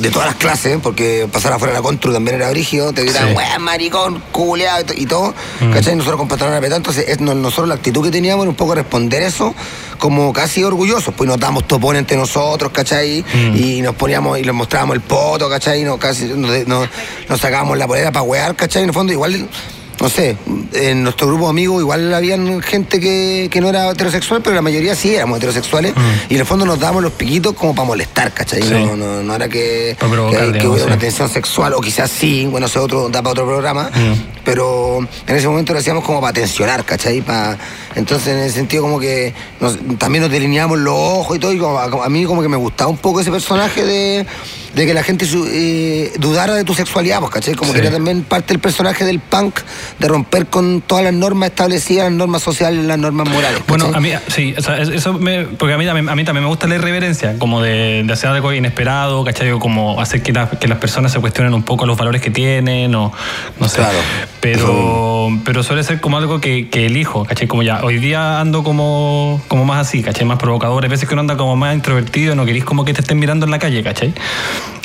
[0.00, 3.28] de todas las clases, porque pasar afuera de la Contru también era brígido, te dirán,
[3.30, 3.34] Sí.
[3.60, 5.34] maricón, culeado y to- y todo,
[5.72, 5.94] ¿cachai?
[5.96, 8.74] Nosotros con pantalones apretados, entonces es- no- nosotros la actitud que teníamos era un poco
[8.74, 9.54] responder eso
[9.98, 13.24] como casi orgullosos, pues nos damos topones entre nosotros, ¿cachai?
[13.54, 15.80] Y nos poníamos y les mostrábamos el poto, ¿cachai?
[15.82, 16.88] Y nos, casi, nos, nos-
[17.28, 18.82] nos sacábamos la polera para wear, ¿cachai?
[18.82, 19.48] En el fondo igual
[20.00, 20.36] no sé,
[20.74, 24.62] en nuestro grupo de amigos igual habían gente que, que no era heterosexual, pero la
[24.62, 25.92] mayoría sí éramos heterosexuales
[26.28, 28.62] y en el fondo nos dábamos los piquitos como para molestar, ¿cachai?
[28.62, 28.70] Sí.
[28.70, 32.82] No, no, no era que, Para hubiera una tensión sexual o quizás sí, bueno, eso
[32.82, 33.90] otro, da para otro programa,
[34.44, 37.20] pero en ese momento lo hacíamos como para tensionar, ¿cachai?
[37.20, 37.56] Pa-
[37.94, 41.58] entonces en ese sentido como que nos- también nos delineábamos los ojos y todo, y
[41.58, 44.26] como- a, a mí como que me gustaba un poco ese personaje de,
[44.74, 47.54] de que la gente su- eh, dudara de tu sexualidad, pues, ¿cachai?
[47.54, 47.80] Como Sí.
[47.80, 49.58] que era también parte del personaje del punk,
[49.98, 53.60] de romper con todas las normas establecidas, las normas sociales, las normas morales.
[53.66, 56.24] Bueno, a mí, sí, o sea, es- eso me, porque a mí, también- a mí
[56.24, 59.50] también me gusta la irreverencia, como de, de hacer algo inesperado, ¿cachai?
[59.58, 62.94] Como hacer que, la- que las personas se cuestionen un poco los valores que tienen,
[62.94, 63.12] o
[63.60, 63.76] no sé.
[63.76, 63.98] Claro.
[64.40, 67.46] Pero, pero suele ser como algo que, que elijo, ¿cachai?
[67.48, 70.24] Como ya, hoy día ando como, como más así, ¿cachai?
[70.26, 70.82] Más provocador.
[70.84, 73.44] Hay veces que uno anda como más introvertido, no querís como que te estén mirando
[73.46, 74.12] en la calle, ¿cachai?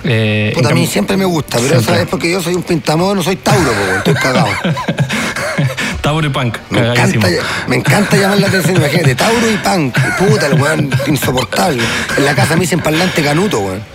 [0.05, 1.93] Eh, Puta, a mí siempre me gusta, pero Siempre.
[1.93, 2.07] ¿sabes?
[2.09, 4.47] Porque yo soy un pintamón, no soy Tauro, po, estoy cagado.
[6.01, 7.27] Tauro y punk, Me encanta,
[7.67, 9.97] me encanta llamar la atención, imagínate, Tauro y Punk.
[10.17, 11.81] Puta, el weón insoportable.
[12.17, 13.81] En la casa me dicen parlante canuto, weón.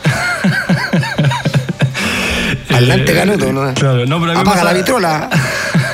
[2.70, 3.74] Parlante Eh, canuto, ¿no?
[3.74, 5.28] Claro, no, pero a mí me Apaga pasa- la vitrola.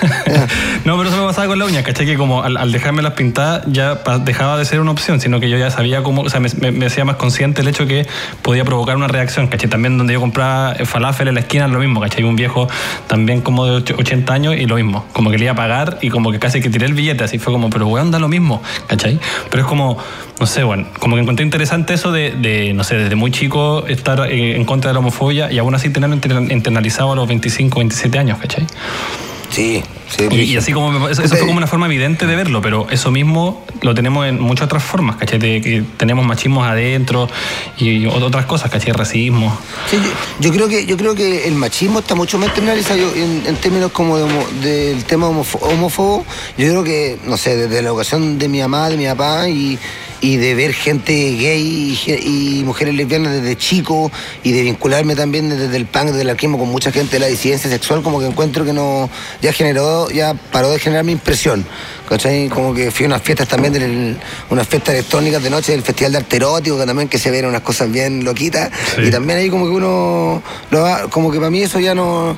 [0.85, 2.05] No, pero eso me pasaba con la uña, ¿cachai?
[2.05, 5.49] Que como al, al dejarme las pintadas ya dejaba de ser una opción, sino que
[5.49, 8.07] yo ya sabía cómo, o sea, me, me- hacía más consciente el hecho que
[8.43, 9.71] podía provocar una reacción, ¿cachai?
[9.71, 12.23] También donde yo compraba eh, falafel en la esquina, lo mismo, ¿cachai?
[12.25, 12.69] Un viejo
[13.07, 15.99] también como de ocho- 80 años y lo mismo, como que le iba a pagar
[16.03, 18.29] y como que casi que tiré el billete, así fue como, pero weón, da lo
[18.29, 19.19] mismo, ¿cachai?
[19.51, 19.97] Pero es como,
[20.39, 23.87] no sé, bueno, como que encontré interesante eso de, de, no sé, desde muy chico
[23.87, 27.27] estar eh, en contra de la homofobia y aún así tenerlo inter- internalizado a los
[27.27, 28.67] 25, 27 años, ¿cachai?
[29.55, 29.85] Sí,
[30.17, 30.29] sí.
[30.31, 33.11] Y, y así como eso, eso fue como una forma evidente de verlo, pero eso
[33.11, 35.39] mismo lo tenemos en muchas otras formas, ¿cachai?
[35.39, 37.29] De que tenemos machismos adentro
[37.79, 38.93] y otras cosas, ¿cachai?
[38.93, 39.57] Racismo.
[39.91, 39.97] Sí,
[40.41, 43.57] yo, yo creo que yo creo que el machismo está mucho más internalizado en, en
[43.57, 46.25] términos como de homo- del tema homófobo.
[46.59, 49.79] Yo creo que, no sé, desde la educación de mi mamá, de mi papá y,
[50.21, 54.11] y de ver gente gay y, mujeres lesbianas desde chico
[54.43, 57.27] y de vincularme también desde el punk, desde el arquismo con mucha gente de la
[57.27, 59.11] disidencia sexual, como que encuentro que no,
[59.43, 61.67] ya generó, ya paró de generar mi impresión.
[62.15, 62.49] ¿Cachai?
[62.49, 64.17] Como que fui a unas fiestas también, del,
[64.49, 67.45] unas fiestas electrónicas de noche del Festival de Arte Erótico, que también que se ven
[67.45, 68.71] unas cosas bien loquitas.
[68.95, 69.03] Sí.
[69.03, 72.37] Y también ahí como que uno, lo como que para mí eso ya no...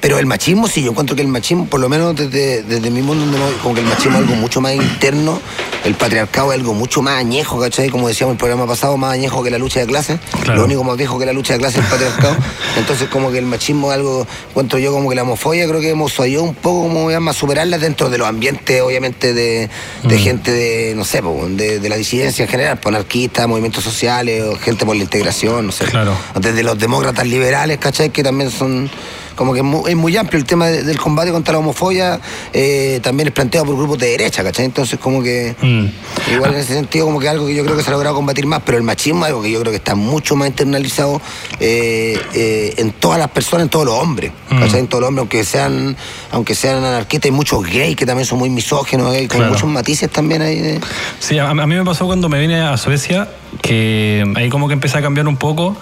[0.00, 3.02] Pero el machismo sí, yo encuentro que el machismo, por lo menos desde, desde mi
[3.02, 5.40] mundo, donde no- como que el machismo es algo mucho más interno,
[5.84, 7.88] el patriarcado es algo mucho más añejo, ¿cachai?
[7.90, 10.20] Como decíamos en el programa pasado, más añejo que la lucha de clases.
[10.44, 10.60] Claro.
[10.60, 12.36] Lo único más viejo que la lucha de clases es el patriarcado.
[12.76, 15.90] Entonces como que el machismo es algo, encuentro yo como que la homofobia creo que
[15.90, 19.68] hemos ayudado un poco como a superarla dentro de los ambientes, obviamente, de,
[20.02, 24.44] de gente de, no sé, de, de la disidencia en general, pues anarquistas, movimientos sociales,
[24.60, 25.84] gente por la integración, no sé.
[25.86, 26.16] Claro.
[26.40, 28.10] Desde los demócratas liberales, ¿cachai?
[28.10, 28.90] Que también son
[29.34, 32.20] como que es muy, es muy amplio el tema de- del combate contra la homofobia,
[32.52, 34.64] eh, también es planteado por grupos de derecha, ¿cachai?
[34.64, 35.54] Entonces como que...
[35.60, 35.86] Mm.
[36.34, 38.46] Igual en ese sentido como que algo que yo creo que se ha logrado combatir
[38.46, 41.20] más, pero el machismo es algo que yo creo que está mucho más internalizado
[41.60, 44.60] eh, eh, en todas las personas, en todos los hombres, Mm.
[44.60, 44.80] ¿cachai?
[44.80, 45.96] En todos los hombres, aunque sean,
[46.30, 49.50] aunque sean anarquistas, hay muchos gays que también son muy misógenos, hay Claro.
[49.50, 50.58] muchos matices también ahí.
[50.60, 50.80] de-
[51.18, 53.28] Sí, a, a mí me pasó cuando me vine a Suecia,
[53.62, 55.76] que ahí como que empecé a cambiar un poco.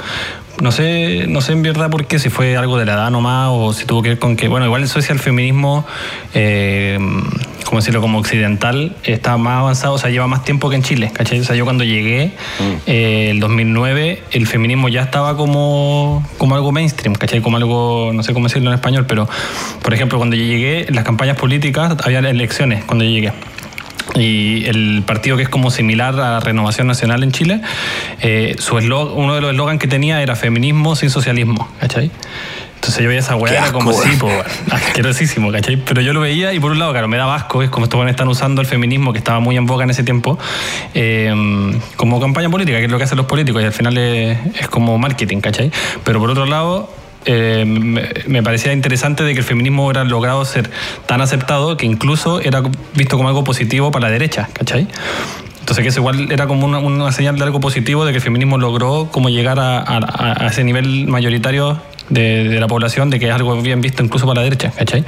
[0.61, 3.49] No sé, no sé en verdad por qué, si fue algo de la edad nomás
[3.51, 5.85] o si tuvo que ver con que, bueno, igual en Suecia el feminismo,
[6.35, 6.99] eh,
[7.65, 8.01] ¿cómo decirlo?
[8.01, 11.41] Como occidental, está más avanzado, o sea, lleva más tiempo que en Chile, ¿cachai?
[11.41, 12.33] O sea, yo cuando llegué,
[12.87, 17.41] eh, el 2009, el feminismo ya estaba como, como algo mainstream, ¿cachai?
[17.41, 19.29] Como algo, no sé cómo decirlo en español, pero,
[19.83, 23.33] por ejemplo, cuando yo llegué, las campañas políticas había elecciones cuando yo llegué.
[24.15, 27.61] Y el partido que es como similar a Renovación Nacional en Chile,
[28.21, 32.11] eh, su uno de los eslogans que tenía era feminismo sin socialismo, ¿cachai?
[32.75, 35.77] Entonces yo veía esa weá era como sí, pues, asquerosísimo, ¿cachai?
[35.77, 38.05] Pero yo lo veía y por un lado, claro, me daba asco, es como estos
[38.11, 40.37] están usando el feminismo que estaba muy en boga en ese tiempo,
[40.93, 41.33] eh,
[41.97, 44.69] como campaña política, que es lo que hacen los políticos y al final es, es
[44.69, 45.71] como marketing, ¿cachai?
[46.03, 46.91] Pero por otro lado,
[47.25, 50.71] eh, me, parecía interesante de que el feminismo hubiera logrado ser
[51.07, 52.63] tan aceptado que incluso era
[52.95, 54.87] visto como algo positivo para la derecha, ¿cachai?
[55.61, 58.23] Entonces que eso igual era como una, una señal de algo positivo de que el
[58.23, 63.29] feminismo logró como llegar a, a- a ese nivel mayoritario de, la población, de que
[63.29, 65.05] es algo bien visto incluso para la derecha, ¿cachai?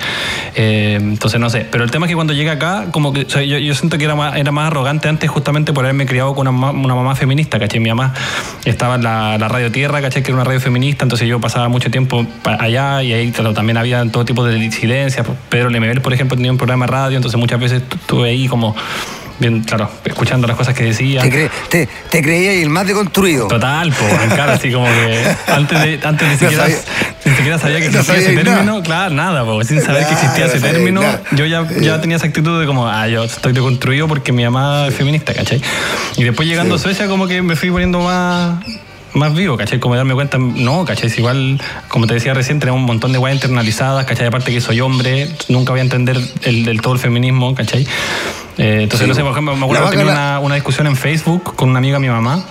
[0.54, 3.74] Eh, entonces no sé, pero el tema es que cuando llega acá, como que yo,
[3.74, 7.14] siento que era más, era más arrogante antes justamente por haberme criado con una, mamá
[7.16, 7.80] feminista, ¿cachai?
[7.80, 8.14] Mi mamá
[8.64, 10.22] estaba en la, Radio Tierra, ¿cachai?
[10.22, 14.04] Que era una radio feminista, entonces yo pasaba mucho tiempo allá y ahí también había
[14.10, 15.26] todo tipo de disidencias.
[15.48, 18.74] Pedro Lemebel, por ejemplo, tenía un programa de radio, entonces muchas veces estuve ahí como
[19.38, 21.22] bien, claro, escuchando las cosas que decía.
[21.68, 23.48] Te, te, creía el más deconstruido.
[23.48, 26.78] Total, pues, claro, así como que antes de, antes ni, siquiera, sabía,
[27.24, 30.60] ni siquiera sabía que existía ese término, claro, nada, pues, sin saber que existía ese
[30.60, 34.44] término, yo ya, ya tenía esa actitud de como, ah, yo estoy deconstruido porque mi
[34.44, 35.60] mamá es feminista, ¿cachai?
[36.16, 38.58] Y después llegando a Suecia como que me fui poniendo más
[39.14, 39.80] más vivo, ¿cachai?
[39.80, 41.06] Como darme cuenta, no, ¿cachai?
[41.06, 44.26] Es igual, como te decía recién, tenemos un montón de guayas internalizadas, ¿cachai?
[44.26, 47.86] Aparte que soy hombre, nunca voy a entender el, del todo el feminismo, ¿cachai?
[48.58, 51.54] Eh, entonces, no sé, por ejemplo, me acuerdo que tenía una, una, discusión en Facebook
[51.56, 52.44] con una amiga, mi mamá,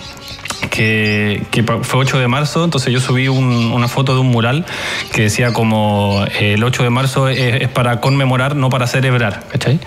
[0.70, 4.64] que, que, fue 8 de marzo, entonces yo subí una foto de un mural
[5.12, 9.44] que decía como eh, el 8 de marzo es, es, para conmemorar, no para celebrar,
[9.50, 9.80] ¿cachai?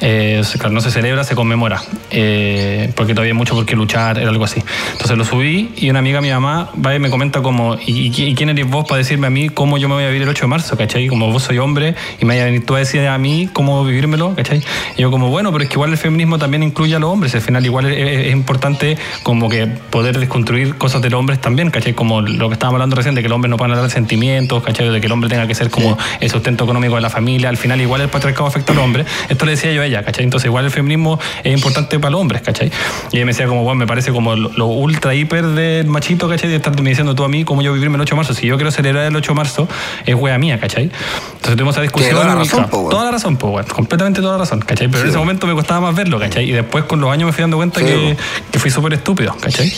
[0.00, 4.30] Eh, no se celebra, se conmemora, eh, porque todavía hay mucho por qué luchar, era
[4.30, 4.62] algo así.
[4.92, 8.50] Entonces lo subí y una amiga, mi mamá, va y me comenta como, ¿y, quién
[8.50, 10.48] eres vos para decirme a mí cómo yo me voy a vivir el 8 de
[10.48, 11.08] marzo, ¿cachai?
[11.08, 13.84] Como vos soy hombre y me vayas a venir tú a decir a mí cómo
[13.84, 14.62] vivírmelo, ¿cachai?
[14.96, 17.34] Y yo como, bueno, pero es que igual el feminismo también incluye a los hombres,
[17.34, 21.94] al final igual es, importante como que poder desconstruir cosas de los hombres también, ¿cachai?
[21.94, 24.62] Como lo que estábamos hablando recién, de que el hombre no puede hablar de sentimientos,
[24.62, 24.88] ¿cachai?
[24.90, 27.56] De que el hombre tenga que ser como el sustento económico de la familia, al
[27.56, 29.04] final igual el patriarcado afecta al hombre.
[29.28, 32.70] Esto le decía yo a entonces igual el feminismo es importante para los hombres, ¿cachai?
[33.12, 36.48] Y ella me decía como, bueno, me parece como lo, ultra hiper del machito, ¿cachai?
[36.48, 38.34] De estar diciendo tú a mí cómo yo vivirme el 8 de marzo.
[38.34, 39.68] Si yo quiero celebrar el 8 de marzo,
[40.06, 40.84] es wea mía, ¿cachai?
[40.84, 42.14] Entonces tuvimos esa discusión.
[42.14, 44.88] Toda la razón, Toda la razón, pues, completamente toda la razón, ¿cachai?
[44.88, 46.48] Pero en ese momento me costaba más verlo, ¿cachai?
[46.48, 48.16] Y después con los años me fui dando cuenta que,
[48.50, 49.72] que fui súper estúpido, ¿cachai?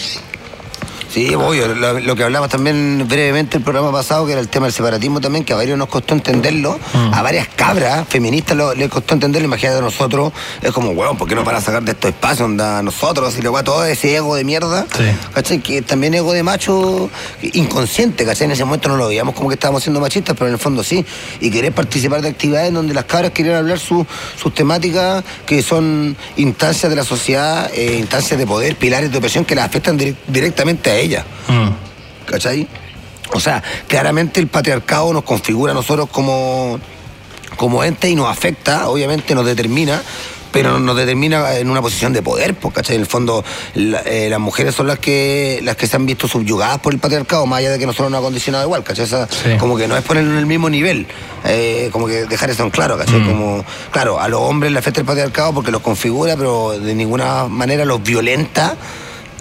[1.11, 4.73] Sí, obvio, lo, que hablamos también brevemente el programa pasado, que era el tema del
[4.73, 7.13] separatismo también, que a varios nos costó entenderlo, mm.
[7.13, 11.27] a varias cabras feministas lo, les costó entenderlo, imagínate a nosotros, es como, weón, ¿por
[11.27, 13.37] qué no para sacar de estos espacios onda nosotros?
[13.37, 14.87] Y luego todo ese ego de mierda,
[15.35, 15.59] ¿cachai?
[15.59, 17.11] Que también ego de macho
[17.43, 18.45] inconsciente, ¿cachai?
[18.45, 20.85] En ese momento no lo veíamos como que estábamos siendo machistas, pero en el fondo
[20.85, 21.05] sí.
[21.41, 24.07] Y querer participar de actividades donde las cabras querían hablar sus
[24.55, 29.57] temáticas, que son instancias de la sociedad, eh, instancias de poder, pilares de opresión que
[29.57, 31.25] las afectan directamente a ella.
[31.49, 32.31] Mm.
[32.31, 32.69] ¿Cachai?
[33.33, 36.79] O sea, claramente el patriarcado nos configura a nosotros como,
[37.57, 40.03] como ente y nos afecta, obviamente nos determina,
[40.53, 42.97] pero nos determina en una posición de poder, pues, ¿cachai?
[42.97, 46.81] En el fondo, eh, las mujeres son las que las que se han visto subyugadas
[46.81, 49.07] por el patriarcado, más allá de que nosotros nos ha condicionado igual, ¿cachai?
[49.59, 51.07] Como que no es ponerlo en el mismo nivel,
[51.45, 53.21] eh, como que dejar eso en claro, ¿cachai?
[53.21, 53.27] Mm.
[53.27, 57.47] Como, claro, a los hombres le afecta el patriarcado porque los configura, pero de ninguna
[57.47, 58.77] manera los violenta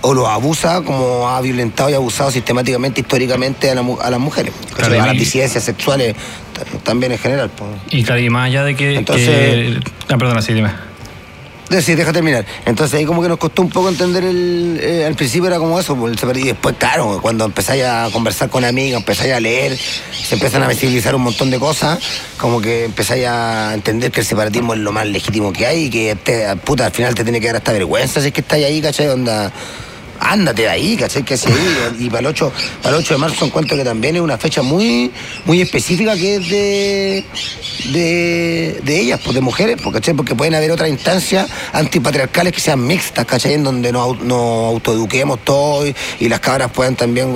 [0.02, 5.14] o lo abusa como ha violentado y abusado sistemáticamente, históricamente a, las mujeres, a las
[5.14, 6.16] disidencias sexuales
[6.84, 7.52] también en general.
[7.90, 8.96] Y claro, y más allá de que...
[8.96, 9.78] Entonces,
[10.10, 10.72] Ah, perdona, sí, dime.
[11.82, 12.46] Sí, deja terminar.
[12.66, 14.80] Entonces ahí como que nos costó un poco entender el...
[14.82, 18.66] Eh, al principio era como eso, pues, y después, claro, cuando empezáis a conversar con
[18.66, 22.00] amigos, empezáis a leer, se empiezan a visibilizar un montón de cosas,
[22.38, 25.90] como que empezáis a entender que el separatismo es lo más legítimo que hay y
[25.92, 26.18] que
[26.66, 29.10] puta, al final te tiene que dar hasta vergüenza si es que estáis ahí, ¿cachai?
[29.10, 29.54] Onda
[30.20, 31.24] ándate de ahí, ¿cachai?
[31.24, 31.50] Que así,
[31.98, 32.52] y para el 8,
[32.82, 35.12] para el 8 de marzo encuentro que también es una fecha muy,
[35.46, 37.26] muy específica que es de,
[38.84, 40.14] de, ellas, pues de mujeres, pues, ¿cachai?
[40.14, 43.54] Porque pueden haber otras instancias antipatriarcales que sean mixtas, ¿cachai?
[43.54, 47.34] En donde nos, nos autoeduquemos todos y, las cabras puedan también,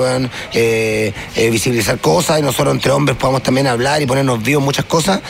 [0.53, 4.85] eh, eh, visibilizar cosas y nosotros entre hombres podamos también hablar y ponernos vivos muchas
[4.85, 5.21] cosas,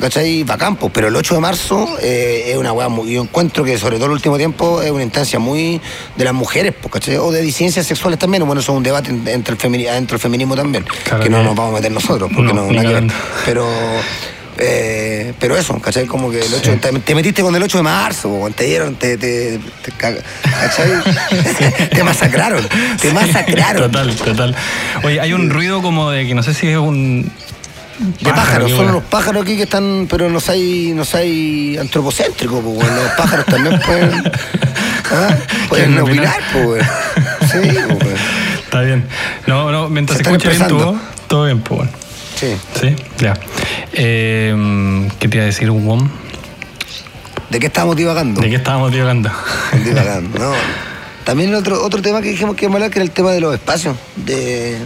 [0.00, 0.42] ¿cachai?
[0.44, 0.90] Bacán, pues.
[0.94, 4.06] Pero el 8 de marzo eh, es una weá muy, yo encuentro que sobre todo
[4.06, 5.80] el último tiempo es una instancia muy
[6.16, 9.56] de las mujeres, pues, o de disidencias sexuales también, bueno, eso es un debate entre
[9.56, 10.84] el, el feminismo también,
[11.22, 12.68] que no nos vamos a meter nosotros, porque no,
[13.44, 13.66] Pero,
[14.58, 16.06] eh, pero eso, ¿cachai?
[16.06, 19.58] Como que el 8, te, metiste con el 8 de marzo, te dieron, te, te,
[19.82, 20.28] te, ¿cachai?
[21.90, 22.68] te masacraron,
[23.00, 23.90] te masacraron.
[23.90, 24.56] Total, total.
[25.02, 27.30] Oye, hay un ruido como de que no sé si es un
[28.00, 32.90] de pájaros, son los pájaros aquí que están, pero no hay, no hay antropocéntricos, pues,
[32.90, 34.32] los pájaros también pueden,
[35.10, 35.36] ¿ah?
[35.68, 36.86] pueden opinar, pues,
[37.50, 37.58] sí,
[38.00, 38.20] pues.
[38.64, 39.06] Está bien.
[39.46, 41.88] No, no, mientras se, escuche bien todo, todo bien, pues.
[42.38, 42.56] Sí.
[42.80, 43.34] Sí, ya.
[43.92, 46.08] Eh, ¿Qué te iba a decir, Wom?
[47.50, 48.40] ¿De qué estábamos divagando?
[48.40, 49.30] ¿De qué estábamos divagando?
[49.84, 50.52] divagando, no.
[51.24, 53.40] También otro, otro tema que dijimos que iba a hablar, que era el tema de
[53.40, 54.78] los espacios, de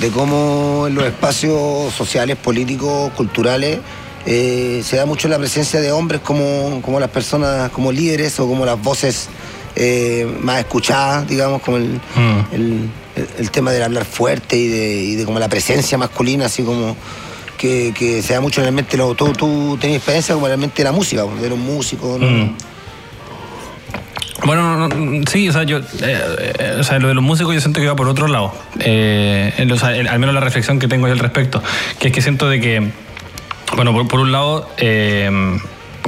[0.00, 3.78] de cómo en los espacios sociales, políticos, culturales,
[4.26, 8.46] eh, se da mucho la presencia de hombres como, como las personas, como líderes o
[8.46, 9.28] como las voces
[9.76, 12.90] eh, más escuchadas, digamos, como el, mm.
[13.38, 16.96] el, tema del hablar fuerte y de, y de como la presencia masculina, así como
[17.56, 18.96] que, que se da mucho en el mente.
[18.96, 22.18] Lo, tú, tú tenías experiencia como realmente de la música, de los músicos.
[22.20, 22.26] ¿no?
[22.26, 22.56] Mm.
[24.44, 24.88] Bueno,
[25.30, 27.86] sí, o sea, yo, eh, eh, o sea, lo de los músicos yo siento que
[27.86, 28.54] va por otro lado.
[28.78, 31.62] Eh, o sea, al menos la reflexión que tengo yo al respecto,
[31.98, 32.90] que es que siento de que,
[33.76, 34.68] bueno, por, un lado,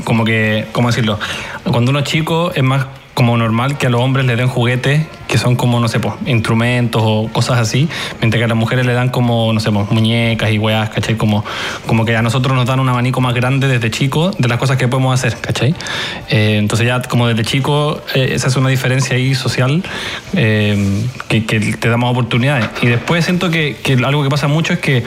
[0.04, 1.18] como que, ¿cómo decirlo?
[1.64, 5.06] Cuando uno es chico es más como normal que a los hombres le den juguetes
[5.32, 7.88] que son como, no sé, pues, instrumentos o cosas así,
[8.20, 11.16] mientras que a las mujeres le dan como, no sé, pues, muñecas y weas, ¿cachai?
[11.16, 11.42] Como,
[11.86, 14.76] como que a nosotros nos dan un abanico más grande desde chico de las cosas
[14.76, 15.74] que podemos hacer, ¿cachai?
[16.28, 19.82] Eh, entonces ya como desde chico eh, esa es una diferencia ahí social
[20.34, 22.68] eh, que, que, te damos oportunidades.
[22.82, 25.02] Y después siento que, que algo que pasa mucho es que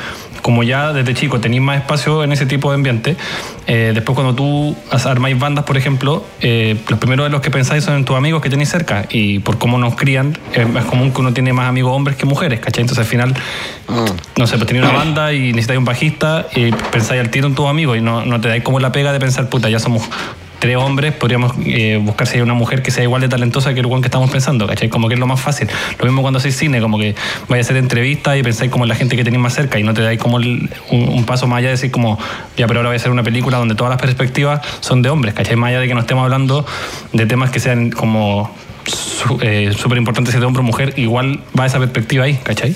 [0.46, 3.18] como ya desde chico tenéis más espacio en ese tipo de ambiente,
[3.66, 7.84] eh, después cuando tú armáis bandas, por ejemplo, eh, los primeros de los que pensáis
[7.84, 11.12] son en tus amigos que tenéis cerca y por cómo nos crían, es más común
[11.12, 12.84] que uno tiene más amigos hombres que mujeres, ¿cachai?
[12.84, 13.34] Entonces al final,
[13.88, 14.40] mm.
[14.40, 17.56] no sé, pues tenéis una banda y necesitáis un bajista y pensáis al tiro en
[17.56, 20.04] tus amigos y no, no te dais como la pega de pensar, puta, ya somos
[20.66, 23.82] tres hombres, podríamos eh, buscar si hay una mujer que sea igual de talentosa que
[23.82, 24.90] el one que estamos pensando, ¿cachai?
[24.90, 25.68] Como que es lo más fácil.
[26.00, 27.14] Lo mismo cuando hacéis cine, como que
[27.48, 29.94] vais a hacer entrevistas y pensáis como la gente que tenéis más cerca y no
[29.94, 32.18] te dais como un, paso más allá de decir como,
[32.58, 35.36] ya, pero ahora voy a hacer una película donde todas las perspectivas son de hombres,
[35.36, 35.56] ¿cachai?
[35.56, 36.66] Más allá de que no estemos hablando
[37.14, 38.52] de temas que sean como
[38.88, 42.74] súper eh, importantes si de hombre o mujer, igual va esa perspectiva ahí, ¿cachai?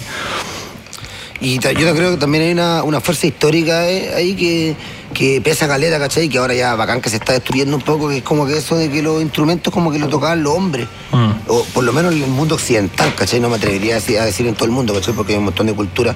[1.41, 4.75] Y yo creo que también hay una, una fuerza histórica eh, ahí que,
[5.13, 6.28] que pesa caleta, ¿cachai?
[6.28, 8.75] Que ahora ya bacán que se está destruyendo un poco, que es como que eso
[8.75, 10.88] de que los instrumentos como que lo tocaban los hombres.
[11.12, 11.32] Mm.
[11.47, 13.39] O por lo menos en el mundo occidental, ¿cachai?
[13.39, 15.13] No me atrevería a decir, en todo el mundo, ¿cachai?
[15.13, 16.15] Porque hay un montón de culturas,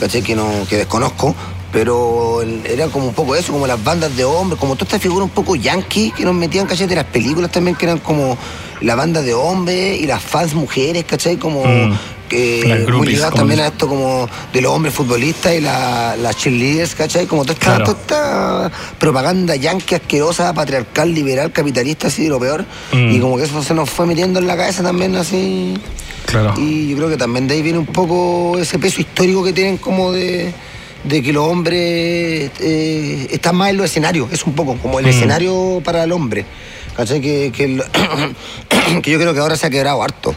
[0.00, 0.22] ¿cachai?
[0.22, 1.34] Que, no, que desconozco.
[1.70, 5.24] Pero era como un poco eso, como las bandas de hombres, como toda esta figura
[5.24, 6.86] un poco yankee que nos metían, ¿cachai?
[6.86, 8.36] De las películas también, que eran como
[8.80, 11.36] la banda de hombres y las fans mujeres, ¿cachai?
[11.36, 11.92] Como mm
[12.32, 16.94] que muy ligado también a esto como de los hombres futbolistas y las la cheerleaders,
[16.94, 17.26] ¿cachai?
[17.26, 22.64] Como toda esta, propaganda yankee asquerosa, patriarcal, liberal, capitalista, así de lo peor.
[22.92, 23.10] Mm.
[23.12, 25.74] Y como que eso se nos fue metiendo en la cabeza también así.
[26.26, 26.54] Claro.
[26.56, 29.76] Y yo creo que también de ahí viene un poco ese peso histórico que tienen
[29.76, 30.52] como de
[31.04, 35.08] que los hombres eh, están más en los escenarios, es un poco como el mm.
[35.08, 36.46] escenario para el hombre.
[36.96, 37.20] ¿Cachai?
[37.20, 37.82] Que, que,
[39.02, 40.34] que, yo creo que ahora se ha quebrado harto.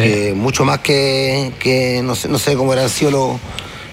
[0.00, 3.38] Que mucho más que, no, sé, no sé cómo era sido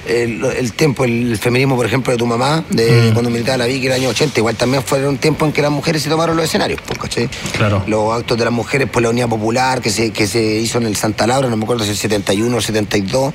[0.07, 3.13] el, tiempo, el feminismo, por ejemplo, de tu mamá, de mm.
[3.13, 5.61] cuando militaba la Vicky en el año 80, igual también fue un tiempo en que
[5.61, 7.83] las mujeres se tomaron los escenarios, pues, Claro.
[7.87, 10.87] Los actos de las mujeres por la Unidad Popular que se, que se hizo en
[10.87, 13.33] el Santa Laura, no me acuerdo si el 71 o el 72.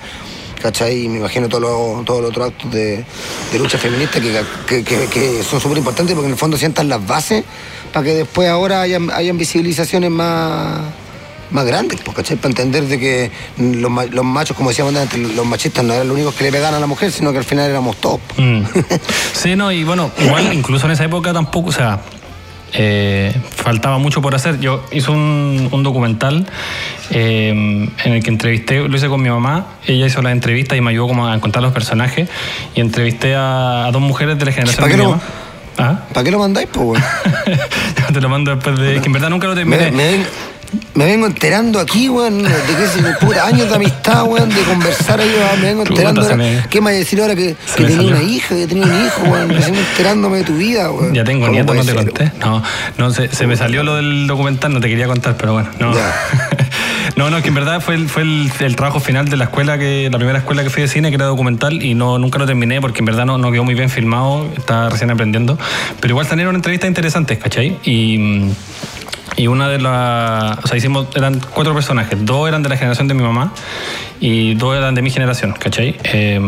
[0.61, 1.05] ¿cachai?
[1.05, 3.05] Y me imagino todos los, todos los otros actos de,
[3.59, 7.45] lucha feminista que, que, son súper importantes porque en el fondo sientan las bases
[7.93, 10.81] para que después ahora hayan, hayan visibilizaciones más
[11.51, 12.37] más grandes, pues, ¿cachai?
[12.37, 16.35] Para entender de que los, machos, como decíamos antes, los machistas no eran los únicos
[16.35, 18.21] que le pegaban a la mujer, sino que al final éramos todos.
[18.37, 18.63] Mm.
[19.33, 22.01] Sí, no, y bueno, igual incluso en esa época tampoco, o sea,
[22.73, 24.59] eh, faltaba mucho por hacer.
[24.61, 26.47] Yo hice un, documental
[27.11, 30.81] eh, en el que entrevisté, lo hice con mi mamá, ella hizo la entrevista y
[30.81, 32.29] me ayudó como a encontrar los personajes
[32.75, 35.21] y entrevisté a, dos mujeres de la generación de mi mamá.
[35.79, 36.01] ¿Ah?
[36.13, 37.03] ¿Para qué lo mandáis, pues,
[38.13, 39.01] te lo mando después de.
[39.01, 39.91] que en verdad nunca lo terminé.
[39.91, 40.25] Me
[40.95, 45.31] vengo enterando aquí, weón, de que es puta años de amistad, weón, de conversar ahí,
[45.61, 46.67] me vengo enterando ahora.
[46.69, 49.23] ¿Qué me va a decir ahora que, que tenía una hija, que tenía un hijo,
[49.23, 49.49] weón?
[49.49, 51.15] Me vengo enterándome de tu vida, weón.
[51.15, 52.33] Ya tengo nieto, no te conté.
[52.41, 52.63] No,
[52.99, 55.93] no se, se, me salió lo del documental, no te quería contar, pero bueno, no.
[57.17, 59.79] no, no, que en verdad fue, el, fue el, el, trabajo final de la escuela,
[59.79, 62.47] que la primera escuela que fui de cine, que era documental, y no nunca lo
[62.47, 65.59] terminé porque en verdad no, no quedó muy bien filmado, estaba recién aprendiendo.
[66.01, 67.77] Pero igual salieron entrevistas interesantes, ¿cachai?
[67.85, 68.51] Y
[69.37, 70.59] y una de las.
[70.65, 71.09] O sea, hicimos.
[71.15, 72.19] Eran cuatro personajes.
[72.25, 73.53] Dos eran de la generación de mi mamá
[74.21, 75.97] y dos eran de mi generación, ¿cachai?
[76.05, 76.41] Eh,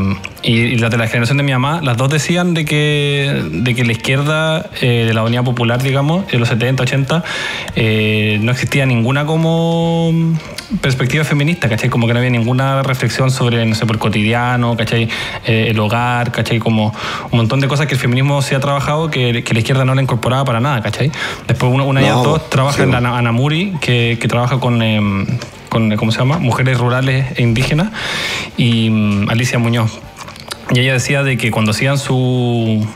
[0.43, 3.85] y, las de la generación de mi mamá, las dos decían de que, de que
[3.85, 7.25] la izquierda eh, de la Unidad Popular, digamos, en los 70, 80,
[7.77, 10.13] eh, no existía ninguna como
[10.81, 11.91] perspectiva feminista, ¿cachai?
[11.91, 15.09] Como que no había ninguna reflexión sobre, no sé, por cotidiano, ¿cachai?
[15.45, 16.59] el hogar, ¿cachai?
[16.59, 16.95] Como
[17.31, 19.95] un montón de cosas que el feminismo se ha trabajado que, que la izquierda no
[19.95, 21.11] la incorporaba para nada, ¿cachai?
[21.47, 25.27] Después una, una y dos trabaja en la Anamuri, que, que trabaja con em,
[25.69, 26.39] con, ¿cómo se llama?
[26.39, 27.93] Mujeres Rurales e Indígenas,
[28.57, 29.99] y mm, Alicia Muñoz.
[30.71, 32.87] Y ella decía de que cuando hacían su,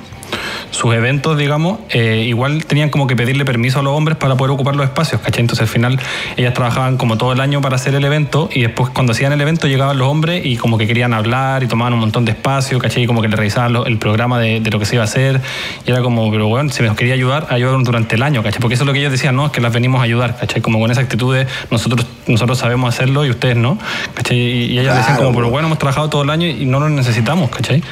[0.73, 4.53] sus eventos, digamos, eh, igual tenían como que pedirle permiso a los hombres para poder
[4.53, 5.43] ocupar los espacios, ¿cachai?
[5.43, 6.01] Entonces al final
[6.37, 9.41] ellas trabajaban como todo el año para hacer el evento y después cuando hacían el
[9.41, 12.79] evento llegaban los hombres y como que querían hablar y tomaban un montón de espacio,
[12.79, 13.05] ¿cachai?
[13.05, 15.43] Y como que le revisaban el programa de, lo que se iba a hacer
[15.87, 18.61] y era como, pero bueno, si nos quería ayudar, ayudaron durante el año, ¿cachai?
[18.61, 20.63] Porque eso es lo que ellos decían, no, es que las venimos a ayudar, ¿cachai?
[20.63, 23.79] Como con esa actitud de nosotros, nosotros sabemos hacerlo y ustedes no,
[24.15, 24.39] ¿cachai?
[24.39, 27.51] Y ellas decían como, pero bueno, hemos trabajado todo el año y no lo necesitamos,
[27.51, 27.83] ¿cachai?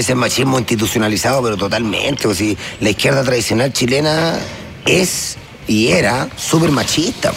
[0.00, 2.26] Ese machismo institucionalizado, pero totalmente.
[2.28, 4.38] O si la izquierda tradicional chilena
[4.86, 5.36] es
[5.66, 7.32] y era súper machista.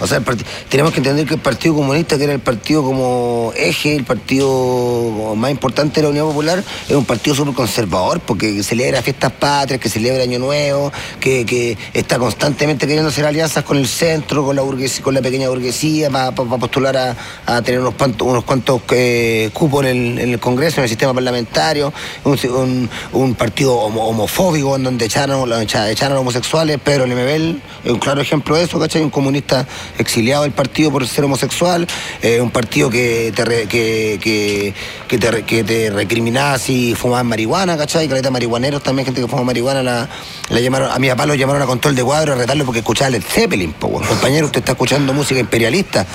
[0.00, 0.20] o sea,
[0.68, 5.34] tenemos que entender que el Partido Comunista, que era el partido como eje, el partido
[5.36, 9.80] más importante de la Unión Popular, es un partido súper conservador, porque celebra fiestas patrias,
[9.80, 14.62] que celebra Año Nuevo, que, está constantemente queriendo hacer alianzas con el centro, con la
[14.62, 19.84] burguesía, con la pequeña burguesía, para postular a, tener unos cuantos, unos cuantos eh, cupos
[19.86, 21.92] en el, Congreso, en el sistema parlamentario,
[22.24, 27.51] un, partido homofóbico en donde echaron, echaron, homosexuales, Pedro Lemebel
[27.84, 29.02] es un claro ejemplo de eso, ¿cachai?
[29.02, 29.66] Un comunista
[29.98, 31.86] exiliado del partido por ser homosexual,
[32.22, 34.74] eh, un partido que te, que,
[35.08, 38.08] te, que te recriminaba si fumaban marihuana, ¿cachai?
[38.08, 41.66] Caleta marihuaneros también, gente que fuma marihuana, la, llamaron, a mi papá lo llamaron a
[41.66, 45.40] control de cuadro a retarlo porque escuchaba el Zeppelin, po, compañero, usted está escuchando música
[45.40, 46.06] imperialista,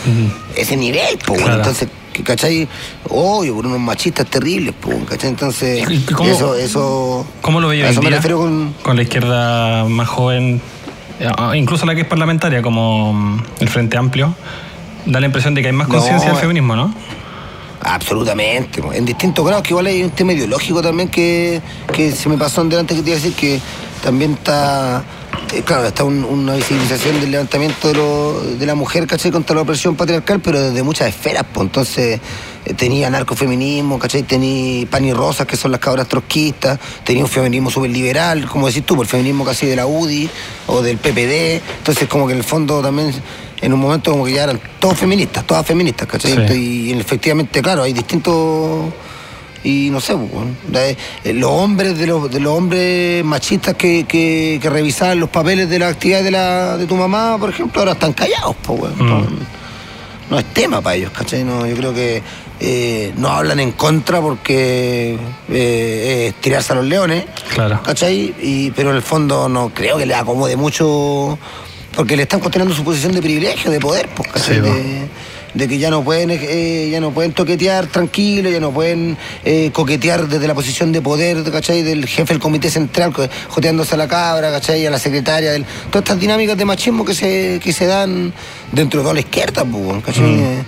[0.55, 1.87] ese nivel, po, entonces
[2.23, 2.67] ¿cachai?
[3.09, 4.73] Obvio, por unos machistas terribles,
[5.07, 5.29] ¿cachai?
[5.29, 7.27] Entonces, cómo, eso, eso.
[7.41, 8.73] ¿Cómo lo veía con...
[8.81, 10.61] con la izquierda más joven
[11.55, 14.33] incluso la que es parlamentaria, como mm, el Frente Amplio,
[15.05, 16.93] da la impresión de que hay más conciencia del feminismo, ¿no?
[17.81, 21.61] Absolutamente, en distintos grados, que igual hay un tema ideológico también que,
[22.15, 23.61] se me pasó en delante que te iba a decir que
[24.03, 25.03] también está,
[25.53, 29.31] eh, claro, está una visibilización del levantamiento de, de la mujer, ¿cachai?
[29.31, 32.19] Contra la opresión patriarcal, pero desde muchas esferas, pues entonces
[32.65, 34.23] eh, tenía narcofeminismo, ¿cachai?
[34.23, 38.67] Tenía pan y rosas, que son las cabras trotskistas, tenía un feminismo súper liberal, como
[38.67, 40.29] decís tú, el feminismo casi de la UDI
[40.67, 43.13] o del PPD, entonces como que en el fondo también
[43.61, 46.57] en un momento como que ya eran todos feministas, todas feministas, ¿cachai?
[46.57, 48.93] Y efectivamente, claro, hay distintos
[49.67, 50.95] y no sé, pues,
[51.25, 55.77] eh, los hombres de los, de los hombres machistas que, que, revisaban los papeles de
[55.77, 58.93] la actividad de, la, de tu mamá, por ejemplo, ahora están callados, pues,
[60.29, 61.43] no, es tema para ellos, ¿cachai?
[61.43, 62.21] No, yo creo que
[62.61, 65.17] eh, no hablan en contra porque
[65.49, 67.81] eh, es tirarse a los leones, claro.
[67.83, 68.33] ¿cachai?
[68.41, 71.37] Y, pero en el fondo no creo que le acomode mucho
[71.93, 74.61] porque le están cuestionando su posición de privilegio, de poder, pues, ¿cachai?
[74.61, 75.07] de
[75.55, 80.27] que ya no pueden eh, ya no pueden toquetear tranquilo, ya no pueden eh, coquetear
[80.27, 81.83] desde la posición de poder, ¿cachai?
[81.83, 83.13] Del jefe del comité central,
[83.49, 84.85] joteándose a la cabra, ¿cachai?
[84.85, 88.33] A la secretaria, del, todas estas dinámicas de machismo que se, que se dan
[88.71, 90.23] dentro de toda la izquierda, pues, ¿cachai?
[90.23, 90.65] Mm.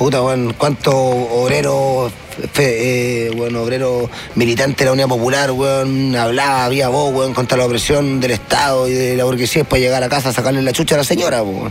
[0.00, 2.10] Puta, bueno, cuántos obreros
[2.56, 7.66] eh, bueno, obrero militante de la Unidad Popular, weón, hablaba, había voz, weón, contra la
[7.66, 10.94] opresión del Estado y de la burguesía para llegar a casa a sacarle la chucha
[10.94, 11.70] a la señora, weón.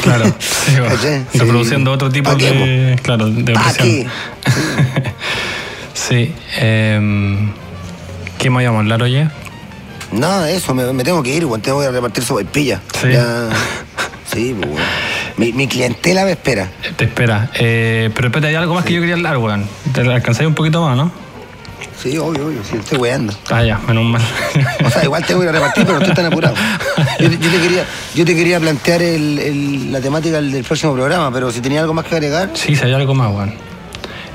[0.00, 4.10] Claro, sí, reproduciendo otro tipo de, claro, de opresión.
[5.92, 6.34] sí.
[6.56, 6.98] Eh,
[8.38, 9.28] ¿Qué más íbamos a hablar, oye?
[10.12, 12.80] Nada, eso, me, tengo que ir, weón, tengo que repartir su pilla.
[12.98, 13.08] Sí.
[14.32, 14.99] sí, pues, weón.
[15.40, 16.68] Mi, clientela me espera.
[16.96, 17.50] Te espera.
[17.54, 19.66] Eh, pero espérate, hay algo más que yo quería hablar, weón.
[19.94, 21.10] ¿Te alcanzáis un poquito más, no?
[21.96, 23.32] Sí, obvio, obvio, sí, estoy weando.
[23.50, 24.22] Ah, ya, menos mal.
[24.84, 26.54] O sea, igual tengo que repartir, pero no estoy tan apurado.
[27.18, 27.84] Yo, te, quería,
[28.14, 32.04] yo te quería plantear el, la temática del, próximo programa, pero si tenía algo más
[32.04, 32.50] que agregar.
[32.52, 33.54] Sí, si hay algo más, weón.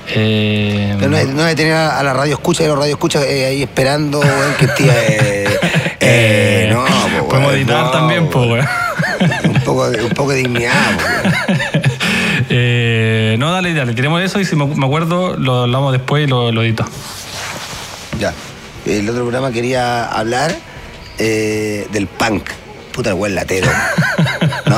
[0.08, 3.46] Eh, pero no, no hay tener a, la radio escucha y los radio escucha eh,
[3.46, 4.86] ahí esperando, weón, que esté.
[4.88, 5.60] Eh,
[6.00, 8.68] eh, no, pues, Podemos editar también, pues, weón
[9.66, 10.74] poco de, un poco de dignidad.
[12.50, 16.54] eh, no, dale, dale, tenemos eso y si me acuerdo lo hablamos después y lo,
[16.54, 16.86] lo edito.
[18.20, 18.34] Ya.
[18.86, 20.56] El otro programa quería hablar
[21.18, 22.44] eh, del punk.
[22.92, 23.68] Puta el buen latero.
[24.68, 24.78] ¿No?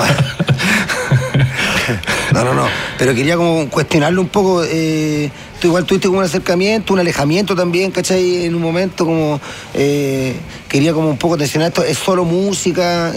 [2.31, 2.67] no, no, no.
[2.97, 4.63] Pero quería como cuestionarlo un poco.
[4.63, 5.29] Eh,
[5.59, 8.45] tú igual tuviste como un acercamiento, un alejamiento también, ¿cachai?
[8.45, 9.41] En un momento como
[9.73, 10.35] eh,
[10.67, 11.83] quería como un poco atencionar esto.
[11.83, 13.11] Es solo música,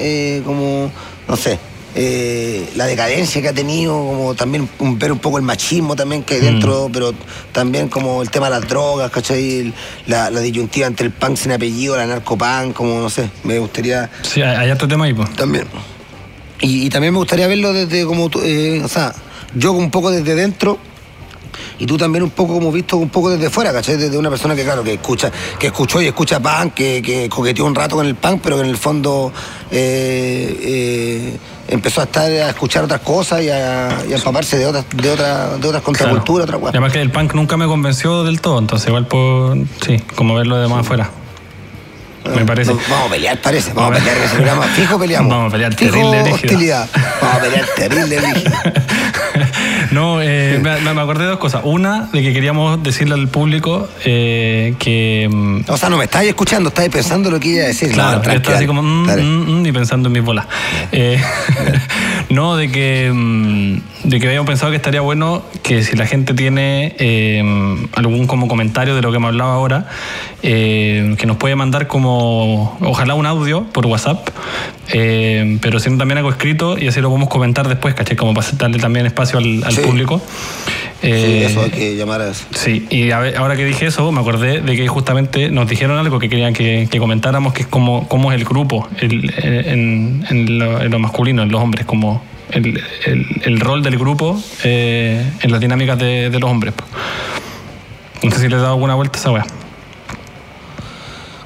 [0.45, 0.91] como
[1.29, 1.59] no sé,
[1.95, 6.35] eh, la decadencia que ha tenido, como también ver un poco el machismo también que
[6.35, 6.93] hay dentro, mm.
[6.93, 7.15] pero
[7.53, 9.75] también como el tema de las drogas, ¿cachai?
[10.07, 14.09] La, disyuntiva entre el punk sin apellido, la narcopunk, como no sé, me gustaría...
[14.23, 15.35] Sí, hay otro tema ahí, pues.
[15.35, 15.67] También.
[16.61, 19.13] Y, también me gustaría verlo desde como, eh, o sea,
[19.55, 20.79] yo un poco desde dentro
[21.79, 23.97] y tú también un poco como visto un poco desde fuera, ¿cachai?
[23.97, 27.65] Desde una persona que, claro, que escucha, que escuchó y escucha punk, que, que coqueteó
[27.65, 29.33] un rato con el punk, pero que en el fondo
[29.71, 31.39] eh, eh,
[31.69, 35.69] empezó a estar a escuchar otras cosas y a, empaparse de otras, de otras, de
[35.69, 39.57] otras contraculturas, otra Además que el punk nunca me convenció del todo, entonces igual por
[39.85, 41.11] sí, como verlo de más afuera.
[42.35, 42.73] me parece.
[42.73, 43.73] vamos a pelear, parece.
[43.73, 44.63] Vamos a pelear ese programa.
[44.77, 45.31] Fijo peleamos.
[45.31, 46.89] Vamos a pelear Fijo terrible hostilidad.
[47.21, 48.19] Vamos a pelear terrible
[49.91, 51.63] No, eh, me, me, acordé de dos cosas.
[51.65, 55.29] Una, de que queríamos decirle al público eh, que.
[55.31, 57.91] Mm, o sea, no me estáis escuchando, estáis pensando lo que iba a decir.
[57.93, 58.83] Claro, no, estaba así como.
[58.83, 60.47] Mm, mm, mm, y pensando en mis bolas.
[60.93, 61.21] Eh,
[62.31, 63.13] no, de que.
[64.05, 67.43] de que habíamos pensado que estaría bueno que si la gente tiene eh,
[67.95, 69.89] algún como comentario de lo que hemos hablado ahora,
[70.43, 72.79] eh, que nos puede mandar como.
[72.81, 74.29] Ojalá un audio por WhatsApp,
[74.91, 78.17] pero si no también algo escrito y así lo podemos comentar después, ¿caché?
[78.17, 80.21] Como para darle también espacio al, al público.
[81.03, 82.45] sí, eso hay que llamar a eso.
[82.53, 86.29] Sí, y ahora que dije eso, me acordé de que justamente nos dijeron algo que
[86.29, 91.61] querían que, comentáramos, que es como cómo es el grupo en, lo, masculino, en los
[91.61, 92.23] hombres, como
[92.53, 96.75] el, rol del grupo eh, en las dinámicas de, los hombres.
[98.23, 99.47] No sé si les he dado alguna vuelta a esa weá.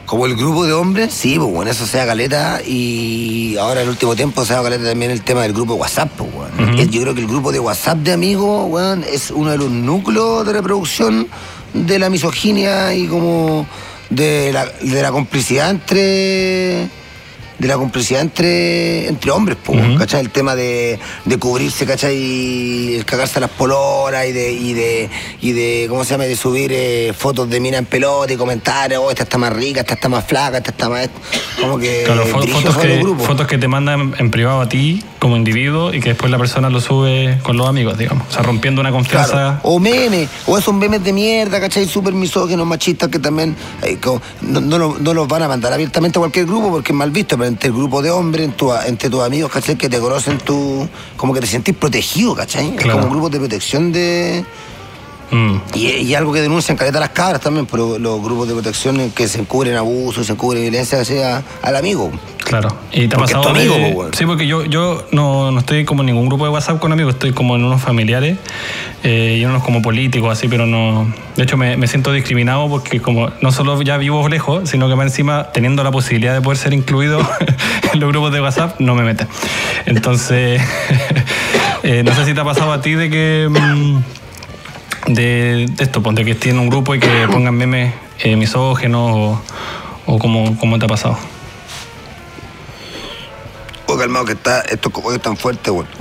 [0.07, 3.91] Como el grupo de hombres, sí, pues bueno, eso sea caleta y ahora en el
[3.91, 6.77] último tiempo se ha dado caleta también el tema del grupo WhatsApp, pues, bueno.
[6.77, 10.47] Yo creo que el grupo de WhatsApp de amigos, bueno, es uno de los núcleos
[10.47, 11.27] de reproducción
[11.73, 13.67] de la misoginia y como
[14.11, 16.91] de la, de la complicidad entre
[17.59, 19.59] de la complicidad entre, entre hombres,
[19.99, 20.21] ¿cachai?
[20.21, 22.17] El tema de, de cubrirse, ¿cachai?
[22.17, 26.25] Y el cagarse a las poloras y de, y de, y de ¿cómo se llama?
[26.25, 29.81] De subir eh, fotos de mina en pelota y comentarios, oh, esta está más rica,
[29.81, 31.09] esta está más flaca, esta está más...
[31.61, 32.03] Como que...
[32.05, 36.11] Claro, fotos, que, fotos que te mandan en privado a ti como individuo y que
[36.11, 38.29] después la persona lo sube con los amigos, digamos.
[38.29, 39.59] O sea, rompiendo una confianza...
[39.63, 41.87] O memes, o esos memes de mierda, ¿cachai?
[41.87, 43.99] Súper misógenos, machistas que también eh,
[44.43, 47.69] no, no, los van a mandar abiertamente a cualquier grupo porque es mal visto, entre
[47.69, 48.51] el grupo de hombres,
[48.87, 49.77] entre tus amigos, ¿cachai?
[49.77, 52.77] Que te conocen, tú, como que te sentís protegido, ¿cachai?
[52.77, 54.45] Es como un grupo de protección de...
[55.31, 55.57] Mm.
[55.75, 59.41] Y, algo que denuncian caleta las cabras también, pero los grupos de protección que se
[59.41, 62.11] encubren abusos, se encubren violencia sea al amigo.
[62.45, 62.69] Claro.
[62.93, 66.27] ¿Y te ha pasado amigo, Sí, porque yo, yo no, no, estoy como en ningún
[66.27, 68.39] grupo de WhatsApp con amigos, estoy como en unos familiares
[69.03, 71.13] eh, y en unos como políticos, así, pero no.
[71.37, 74.95] De hecho, me, me, siento discriminado porque como no solo ya vivo lejos, sino que
[74.95, 77.19] más encima, teniendo la posibilidad de poder ser incluido
[77.93, 79.27] en los grupos de WhatsApp, no me meten.
[79.87, 80.61] Entonces,
[81.83, 83.49] eh, no sé si te ha pasado a ti de que.
[83.51, 84.03] Mm,
[85.07, 89.43] de, esto, ponte que tiene un grupo y que pongan memes eh, misógenos o,
[90.07, 91.19] o cómo, te ha pasado.
[93.87, 95.87] Oh, calmado que está, estos cogollos tan fuertes, güey.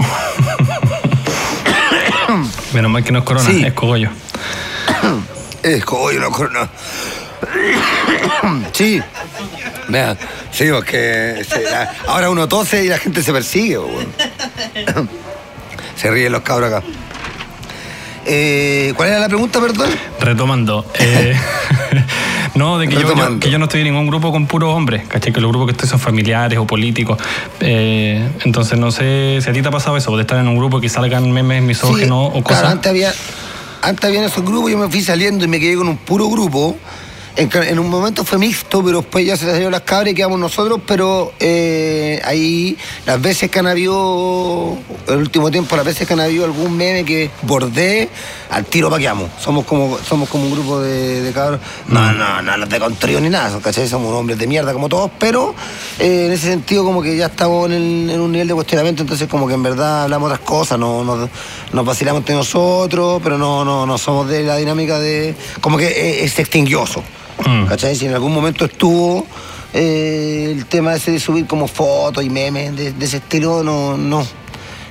[2.74, 4.10] Menos mal que no es corona, es cogollo.
[5.64, 6.70] es cogollo, no es corona.
[8.74, 9.01] sí.
[9.89, 10.18] Vean,
[10.51, 11.45] sí, porque
[12.08, 14.08] ahora uno tose y la gente se persigue, güey.
[15.95, 16.84] se ríen los cabros acá.
[18.26, 19.90] Eh, ¿Cuál era la pregunta, perdón?
[20.20, 20.86] Retomando.
[21.00, 21.36] Eh,
[22.56, 25.34] no, de que yo, que yo, no estoy en ningún grupo con puros hombres, ¿cachai?
[25.34, 27.18] Que los grupos que estoy son familiares o políticos.
[27.60, 30.58] Eh, entonces, no sé si a ti te ha pasado eso, de estar en un
[30.58, 32.66] grupo que salgan memes misógenos o cosas.
[32.66, 33.14] antes había,
[33.82, 36.78] antes había esos grupos, yo me fui saliendo y me quedé con un puro grupo
[37.36, 40.80] en, un momento fue mixto, pero después ya se salieron las cabras y quedamos nosotros,
[40.86, 44.78] pero eh, ahí las veces que han habido,
[45.08, 48.10] el último tiempo, las veces que han habido algún meme que bordé,
[48.52, 49.30] al tiro paqueamos.
[49.40, 51.60] Somos como, somos como un grupo de, cabros.
[51.88, 52.18] No, mm.
[52.18, 53.88] no, no, no de contrío ni nada, ¿cachai?
[53.88, 55.56] Somos hombres de mierda como todos, pero
[56.00, 59.48] eh, en ese sentido como que ya estamos en, un nivel de cuestionamiento, entonces como
[59.48, 63.98] que en verdad hablamos otras cosas, no, nos vacilamos entre nosotros, pero no, no, no
[63.98, 65.36] somos de la dinámica de.
[65.62, 67.04] como que eh, es extinguioso.
[67.46, 67.66] Mm.
[67.66, 67.96] ¿Cachai?
[67.96, 69.26] Si en algún momento estuvo
[69.74, 74.26] eh, el tema ese de subir como fotos y memes de, ese estilo, no, no,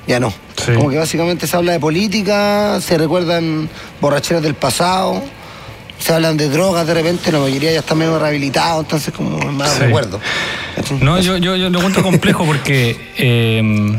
[0.06, 0.32] ya no.
[0.74, 3.68] Como que básicamente se habla de política, se recuerdan
[4.00, 5.22] borracheras del pasado,
[5.98, 9.78] se hablan de drogas de repente, la mayoría ya está menos rehabilitado, entonces como más
[9.78, 10.20] recuerdo.
[11.00, 13.96] No, yo, yo, yo lo encuentro complejo porque eh,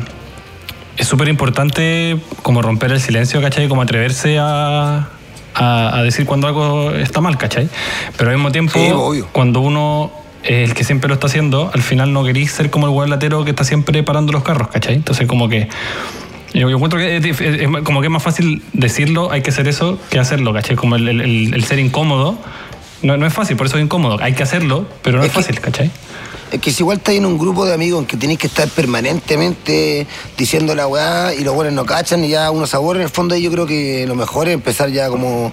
[0.97, 3.67] es súper importante como romper el silencio, ¿cachai?
[3.67, 5.09] Como atreverse a
[5.55, 7.69] a, decir cuando algo está mal, ¿cachai?
[8.17, 10.11] Pero al mismo tiempo, cuando uno
[10.43, 13.43] es el que siempre lo está haciendo, al final no queréis ser como el latero
[13.43, 14.95] que está siempre parando los carros, ¿cachai?
[14.95, 15.69] Entonces como que...
[16.53, 20.19] Yo, encuentro que es, como que es más fácil decirlo, hay que hacer eso, que
[20.19, 20.75] hacerlo, ¿cachai?
[20.75, 22.37] Como el, ser incómodo.
[23.01, 24.17] No, no, es fácil, por eso es incómodo.
[24.21, 25.89] Hay que hacerlo, pero no es, fácil, ¿cachai?
[26.51, 28.67] Es que si igual estás en un grupo de amigos en que tenéis que estar
[28.69, 30.07] permanentemente
[30.37, 33.09] diciendo la weá y los buenos no cachan y ya uno se aburre, en el
[33.09, 35.51] fondo yo creo que lo mejor es empezar ya como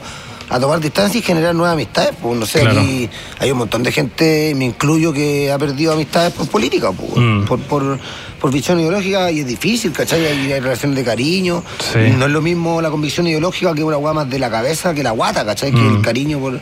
[0.50, 2.12] a tomar distancia y generar nuevas amistades.
[2.20, 3.08] Pues no sé, aquí
[3.38, 7.44] hay un montón de gente, me incluyo, que ha perdido amistades por política, pues, mm.
[7.44, 10.26] por, por, visión ideológica y es difícil, ¿cachai?
[10.26, 11.62] Hay, hay relaciones de cariño.
[11.94, 15.04] No es lo mismo la convicción ideológica que una weá más de la cabeza que
[15.04, 15.70] la guata, ¿cachai?
[15.70, 16.02] Que el mm.
[16.02, 16.60] cariño por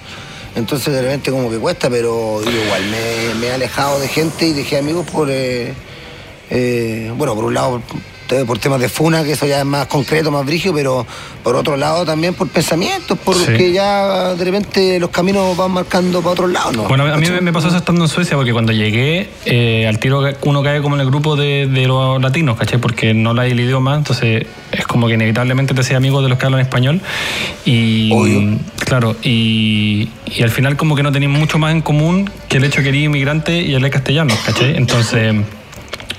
[0.55, 2.83] entonces de repente como que cuesta, pero igual
[3.41, 5.75] me, he alejado de gente y dejé amigos por, eh,
[6.51, 7.83] eh, bueno, por un lado
[8.47, 11.07] por temas de funa, que eso ya es más concreto, más brígido, pero
[11.43, 16.33] por otro lado también por pensamientos, porque ya de repente los caminos van marcando para
[16.33, 16.77] otros lados.
[16.77, 16.85] ¿no?
[16.85, 20.23] Bueno, a mí me pasó eso estando en Suecia, porque cuando llegué, eh, al tiro
[20.43, 22.79] uno cae como en el grupo de, los latinos, ¿caché?
[22.79, 26.39] Porque no hay el idioma, entonces es como que inevitablemente te seas amigo de los
[26.39, 27.01] que hablan español.
[27.65, 30.09] Y claro, y,
[30.43, 32.89] al final como que no tenéis mucho más en común que el hecho de que
[32.91, 34.77] eres inmigrante y el castellano, ¿caché?
[34.77, 35.35] Entonces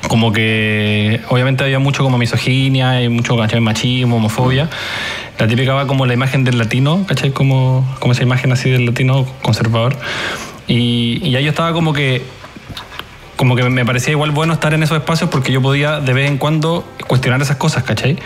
[0.07, 4.69] como que obviamente había mucho como misoginia y mucho machismo, homofobia.
[5.37, 7.31] La típica va como la imagen del latino, ¿cachai?
[7.31, 9.95] Como, como esa imagen así del latino conservador.
[10.67, 12.21] Y, y ahí yo estaba como que
[13.39, 16.29] como que me parecía igual bueno estar en esos espacios porque yo podía de vez
[16.29, 18.17] en cuando cuestionar esas cosas, ¿cachai?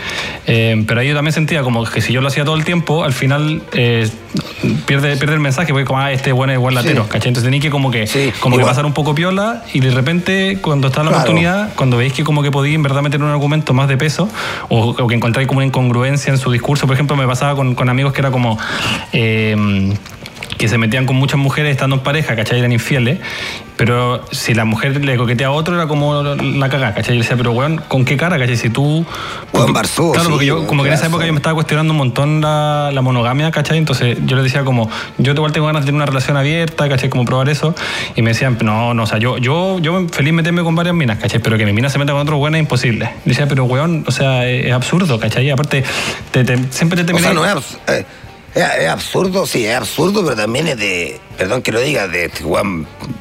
[0.48, 3.04] Eh, pero ahí yo también sentía como que si yo lo hacía todo el tiempo,
[3.04, 4.10] al final eh,
[4.86, 7.28] pierde, pierde el mensaje, porque como, ah, este bueno es igual latero, ¿cachai?
[7.28, 8.08] Entonces tenía que como que,
[8.40, 12.12] como que pasar un poco piola y de repente cuando está la oportunidad, cuando veis
[12.12, 14.28] que como que podía en verdad meter un argumento más de peso
[14.68, 17.88] o, que encontráis como una incongruencia en su discurso, por ejemplo, me pasaba con, con
[17.88, 18.58] amigos que era como...
[19.12, 19.94] Eh,
[20.58, 22.58] que se metían con muchas mujeres estando en pareja, ¿cachai?
[22.58, 23.18] Eran infieles.
[23.76, 27.16] Pero si la mujer le coquetea a otro, era como la cagada, ¿cachai?
[27.16, 28.56] Y decía, pero weón, ¿con qué cara, cachai?
[28.56, 29.04] Si tú.
[29.52, 31.98] Weón, Barzú, Claro, porque yo, como que en esa época yo me estaba cuestionando un
[31.98, 33.78] montón la, la, monogamia, ¿cachai?
[33.78, 34.88] Entonces yo le decía, como,
[35.18, 37.08] yo igual tengo ganas de tener una relación abierta, ¿cachai?
[37.08, 37.74] Como probar eso.
[38.14, 41.18] Y me decían, no, no, o sea, yo, yo, yo feliz meterme con varias minas,
[41.18, 41.40] ¿cachai?
[41.40, 43.10] Pero que mi mina se meta con otro weón es imposible.
[43.24, 45.46] Y decía, pero weón, o sea, es, absurdo, ¿cachai?
[45.46, 45.82] Y aparte,
[46.30, 47.32] te, siempre te terminas.
[47.32, 47.78] O sea, no es.
[47.88, 48.06] Eh,
[48.54, 52.44] es, absurdo, sí, es absurdo, pero también es de, perdón que lo diga, de este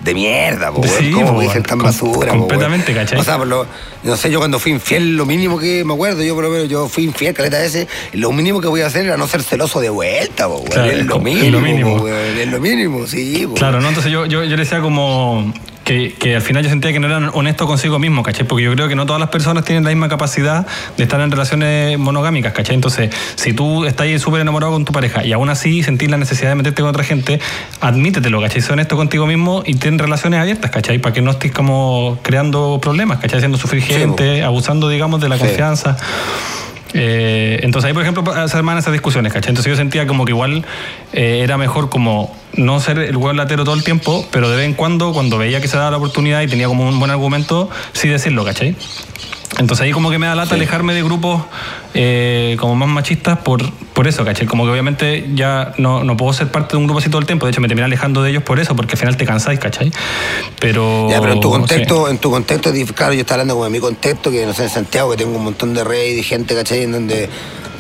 [0.04, 3.20] de mierda, po, sí, ¿Cómo dicen tan basura, Completamente, ¿cachai?
[3.20, 3.66] O sea, por lo,
[4.04, 6.70] no sé, yo cuando fui infiel, lo mínimo que me acuerdo, yo por lo menos
[6.70, 9.80] yo fui infiel, caleta ese, lo mínimo que voy a hacer era no ser celoso
[9.80, 12.08] de vuelta, po, es, lo mínimo, es lo mínimo.
[12.08, 13.90] es lo mínimo, sí, Claro, ¿no?
[13.90, 15.52] Entonces yo, yo, yo le decía como
[15.84, 18.48] que, que, al final yo sentía que no eran honestos consigo mismo, ¿cachai?
[18.48, 20.66] Porque yo creo que no todas las personas tienen la misma capacidad
[20.98, 22.76] de estar en relaciones monogámicas, ¿cachai?
[22.76, 26.50] Entonces, si tú estás súper enamorado con tu pareja y aún así sentís la necesidad
[26.50, 27.40] de meterte con otra gente,
[27.82, 28.62] admítetelo, ¿cachai?
[28.62, 31.00] Sé honesto contigo mismo y ten relaciones abiertas, ¿cachai?
[31.00, 33.40] Para que no estés como creando problemas, ¿cachai?
[33.40, 35.98] Haciendo sufrir gente, abusando, digamos, de la confianza.
[36.94, 39.50] Eh, entonces ahí, por ejemplo, se arman esas discusiones, ¿cachai?
[39.50, 40.66] Entonces yo sentía como que igual
[41.12, 44.66] eh, era mejor como no ser el huevo latero todo el tiempo, pero de vez
[44.66, 47.70] en cuando, cuando veía que se daba la oportunidad y tenía como un buen argumento,
[47.94, 48.76] sí decirlo, ¿cachai?
[49.60, 51.44] Entonces ahí como que me da lata alejarme de grupos
[51.94, 54.48] eh, como más machistas por, por eso, ¿cachai?
[54.48, 57.28] Como que obviamente ya no, no, puedo ser parte de un grupo así todo el
[57.28, 57.46] tiempo.
[57.46, 59.92] De hecho, me terminé alejando de ellos por eso, porque al final te cansáis, ¿cachai?
[60.60, 61.08] Pero...
[61.10, 63.80] Ya, pero en tu contexto, en tu contexto, claro, yo estoy hablando como de mi
[63.80, 66.84] contexto, que no sé, en Santiago, que tengo un montón de redes y gente, ¿cachai?
[66.84, 67.30] En donde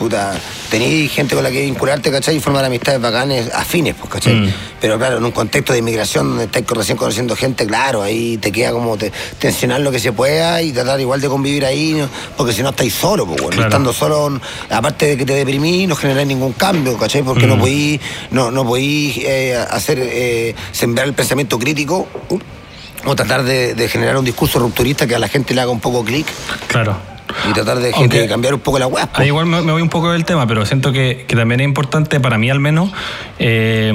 [0.04, 0.34] puta,
[0.70, 2.36] tenéis gente con la que vincularte, ¿cachai?
[2.36, 4.34] Y formar amistades bacanes afines, pues, ¿cachai?
[4.34, 4.54] Mm.
[4.82, 8.52] Pero claro, en un contexto de inmigración donde estáis recién conociendo gente, claro, ahí te
[8.52, 8.98] queda como
[9.40, 12.94] tensionar lo que se pueda y tratar igual de convivir ahí, porque si no estáis
[12.94, 17.24] solo, pues, bueno, estando solo, aparte de que te deprimís, no generáis ningún cambio, ¿cachai?
[17.24, 17.60] Porque no mm.
[17.60, 18.02] podéis,
[18.32, 22.10] no, no eh, hacer, eh, sembrar el pensamiento crítico.
[22.28, 22.40] Uh,
[23.06, 25.82] o tratar de, de, generar un discurso rupturista que a la gente le haga un
[25.82, 26.26] poco clic.
[26.68, 27.13] Claro
[27.50, 29.08] y tratar de, cambiar un poco la web.
[29.26, 32.50] igual me, voy un poco del tema, pero siento que, también es importante, para mí
[32.50, 32.92] al menos,
[33.40, 33.92] eh,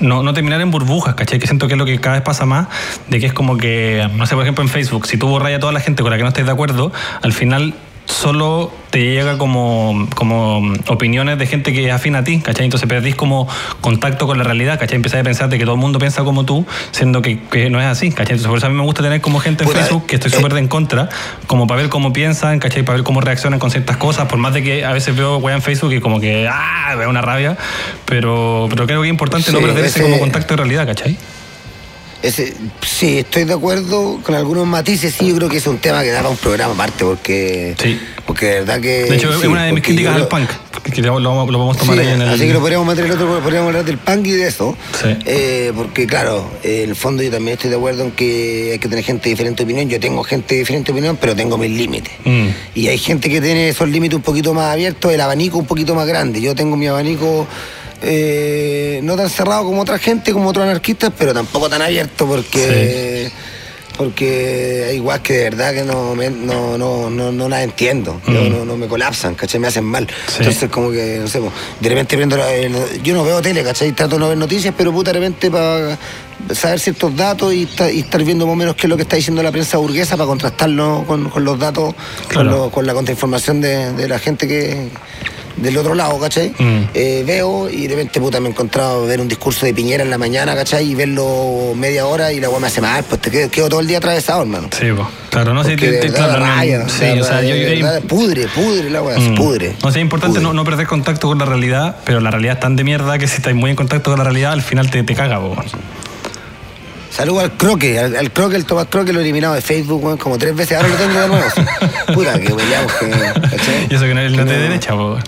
[0.00, 1.38] no, no, terminar en burbujas, ¿cachai?
[1.38, 2.68] Que siento que es lo que cada vez pasa más,
[3.08, 5.60] de que es como que, no sé, por ejemplo en Facebook, si tú borras a
[5.60, 6.92] toda la gente con la que no estés de acuerdo,
[7.22, 7.74] al final
[8.10, 12.64] solo te llega como, como opiniones de gente que es afín a ti, ¿cachai?
[12.64, 13.48] Entonces perdís como
[13.80, 14.96] contacto con la realidad, ¿cachai?
[14.96, 17.38] Empezás a pensar de que todo el mundo piensa como tú, siendo que,
[17.70, 18.34] no es así, ¿cachai?
[18.34, 20.34] Entonces por eso a mí me gusta tener como gente en Facebook que estoy eh,
[20.34, 21.08] súper de en contra,
[21.46, 22.82] como para ver cómo piensan, ¿cachai?
[22.82, 25.54] Para ver cómo reaccionan con ciertas cosas, por más de que a veces veo weá
[25.54, 27.56] en Facebook y como que, ah, veo una rabia,
[28.06, 31.16] pero, pero creo que es importante no perder ese como contacto de realidad, ¿cachai?
[32.22, 35.14] Ese, sí, estoy de acuerdo con algunos matices.
[35.14, 37.74] Sí, yo creo que es un tema que da para un programa aparte, porque.
[37.80, 37.98] Sí.
[38.26, 39.04] Porque de verdad que.
[39.04, 40.50] De hecho, es una de mis críticas al punk.
[40.94, 42.28] Que lo, lo, podemos tomar ahí en el.
[42.28, 44.76] Así que lo podríamos meter el otro, podríamos hablar del punk y de eso.
[45.00, 45.16] Sí.
[45.24, 48.88] Eh, porque, claro, en el fondo yo también estoy de acuerdo en que hay que
[48.88, 49.88] tener gente de diferente opinión.
[49.88, 52.12] Yo tengo gente de diferente opinión, pero tengo mis límites.
[52.24, 52.48] Mm.
[52.74, 55.94] Y hay gente que tiene esos límites un poquito más abiertos, el abanico un poquito
[55.94, 56.40] más grande.
[56.42, 57.46] Yo tengo mi abanico
[58.02, 63.30] eh, no tan cerrado como otra gente, como otros anarquistas, pero tampoco tan abierto porque...
[63.96, 68.32] Porque igual que de verdad que no, no, no, no, no las entiendo, mm.
[68.32, 69.60] no, no, me colapsan, ¿cachai?
[69.60, 70.08] Me hacen mal.
[70.38, 72.38] Entonces como que, no sé, de repente viendo,
[73.02, 73.92] yo no veo tele, ¿cachai?
[73.92, 75.98] Trato de no ver noticias, pero puta, de repente para
[76.54, 79.42] saber ciertos datos y, estar viendo más o menos qué es lo que está diciendo
[79.42, 81.94] la prensa burguesa para contrastarlo con, los datos,
[82.32, 84.88] con, la contrainformación de, de la gente que
[85.56, 86.50] del otro lado, ¿cachai?
[86.58, 86.84] Mm.
[86.94, 90.10] Eh, veo y de repente puta me he encontrado ver un discurso de Piñera en
[90.10, 90.90] la mañana, ¿cachai?
[90.90, 93.80] Y verlo media hora y la weá me hace mal, pues te quedo, quedo todo
[93.80, 94.68] el día atravesado, hermano.
[94.78, 95.06] Sí, pues.
[95.30, 97.54] Claro, no sé, te- te- claro, no- raya, sí, o sea, yo,
[98.08, 99.34] pudre, pudre la weá, Mm.
[99.36, 99.76] pudre.
[99.82, 100.42] No sé, es importante Pudre.
[100.48, 103.28] no, no perder contacto con la realidad, pero la realidad es tan de mierda que
[103.28, 105.54] si estás muy en contacto con la realidad, al final te, te caga, po.
[107.10, 110.16] Saludo al Croque, al, al Croque, el Tomás Croque lo he eliminado de Facebook, weón,
[110.16, 111.44] como tres veces, ahora lo tengo de nuevo.
[112.14, 113.86] Puta, que peleamos, que, ¿cachai?
[113.90, 115.18] Y eso que no es es de derecha, po.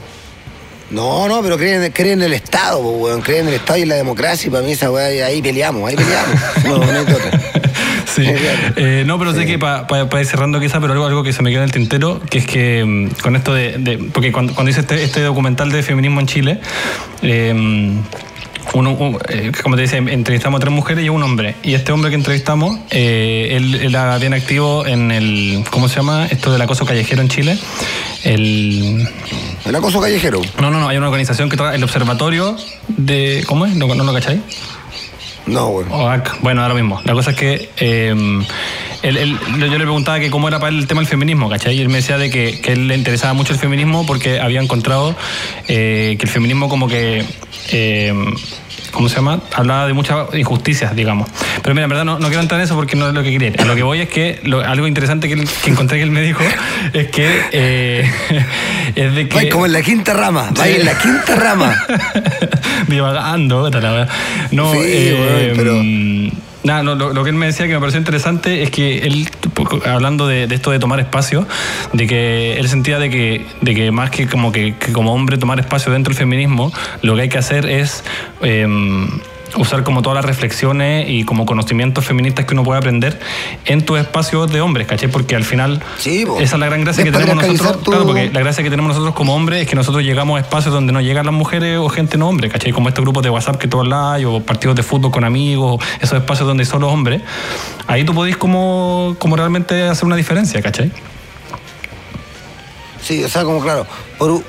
[0.93, 3.82] No, no, pero creen, creen en el Estado, po, weón, creen en el Estado y
[3.82, 6.36] en la democracia, y para mí esa weá, ahí peleamos, ahí peleamos.
[6.64, 7.07] No, no hay.
[8.14, 8.24] Sí.
[8.76, 9.86] Eh, no, pero sé que para
[10.20, 12.47] ir cerrando quizá, pero algo, algo que se me queda en el tintero, que es
[12.47, 13.78] que mm, con esto de...
[13.78, 16.61] de- porque cuando, cuando hice este, este documental de feminismo en Chile,
[17.22, 17.55] eh,
[18.74, 21.56] uno, un- eh, como te decía, entrevistamos a tres mujeres y a un hombre.
[21.62, 25.64] Y este hombre que entrevistamos, eh, él, él era bien activo en el...
[25.70, 26.26] ¿Cómo se llama?
[26.26, 27.58] Esto del acoso callejero en Chile.
[28.24, 29.06] El...
[29.64, 30.40] El acoso callejero.
[30.60, 32.56] No, no, no, hay una organización que trabaja, el observatorio
[32.88, 33.44] de...
[33.46, 33.74] ¿Cómo es?
[33.74, 34.40] ¿No, no lo cacháis?
[35.46, 35.90] No, weón.
[35.90, 37.00] OAC, bueno, lo mismo.
[37.04, 38.14] La cosa es que eh,
[39.03, 41.76] él- él- yo le preguntaba que cómo era para él el tema del feminismo, ¿cachai?
[41.76, 44.61] Y él me decía de que, que él le interesaba mucho el feminismo porque había
[44.61, 45.14] encontrado
[45.68, 47.24] eh, que el feminismo como que...
[47.72, 48.14] eh,
[48.92, 49.40] ¿Cómo se llama?
[49.55, 51.26] Hablaba de muchas injusticias, digamos.
[51.62, 53.30] Pero mira, en verdad no, no quiero entrar en eso porque no es lo que
[53.30, 53.53] quería.
[53.59, 55.34] A lo que voy es que lo- algo interesante que,
[55.64, 56.42] que encontré que él me dijo
[56.92, 57.40] es que...
[57.53, 58.11] eh,
[58.94, 59.34] es de que...
[59.34, 60.72] Vai como en la quinta rama, Sí.
[60.76, 61.74] en la quinta rama.
[62.86, 63.70] divagando.
[64.50, 66.30] No, Sí, eh, weón, pero- mm,
[66.64, 69.28] Nada, no, lo, que él me decía que me pareció interesante es que él,
[69.84, 71.46] hablando de, esto de tomar espacio,
[71.92, 75.38] de que él sentía de que, de que más que como que, que como hombre
[75.38, 78.04] tomar espacio dentro del feminismo, lo que hay que hacer es
[78.42, 79.08] em,
[79.57, 83.18] usar como todas las reflexiones y como conocimientos feministas que uno puede aprender
[83.64, 85.09] en tus espacios de hombres, ¿caché?
[85.09, 87.82] Porque al final Sí, esa es la gran gracia que tenemos nosotros.
[87.82, 90.40] tu- Claro, porque la gracia que tenemos nosotros como hombres es que nosotros llegamos a
[90.40, 92.72] espacios donde no llegan las mujeres o gente no hombre, ¿cachai?
[92.72, 96.16] Como estos grupos de WhatsApp que tú hablas, o partidos de fútbol con amigos, esos
[96.18, 97.22] espacios donde solo hombres.
[97.86, 100.90] Ahí tú podés como, como realmente hacer una diferencia, ¿cachai?
[103.03, 103.86] Sí, o sea, como claro,
[104.18, 104.42] por,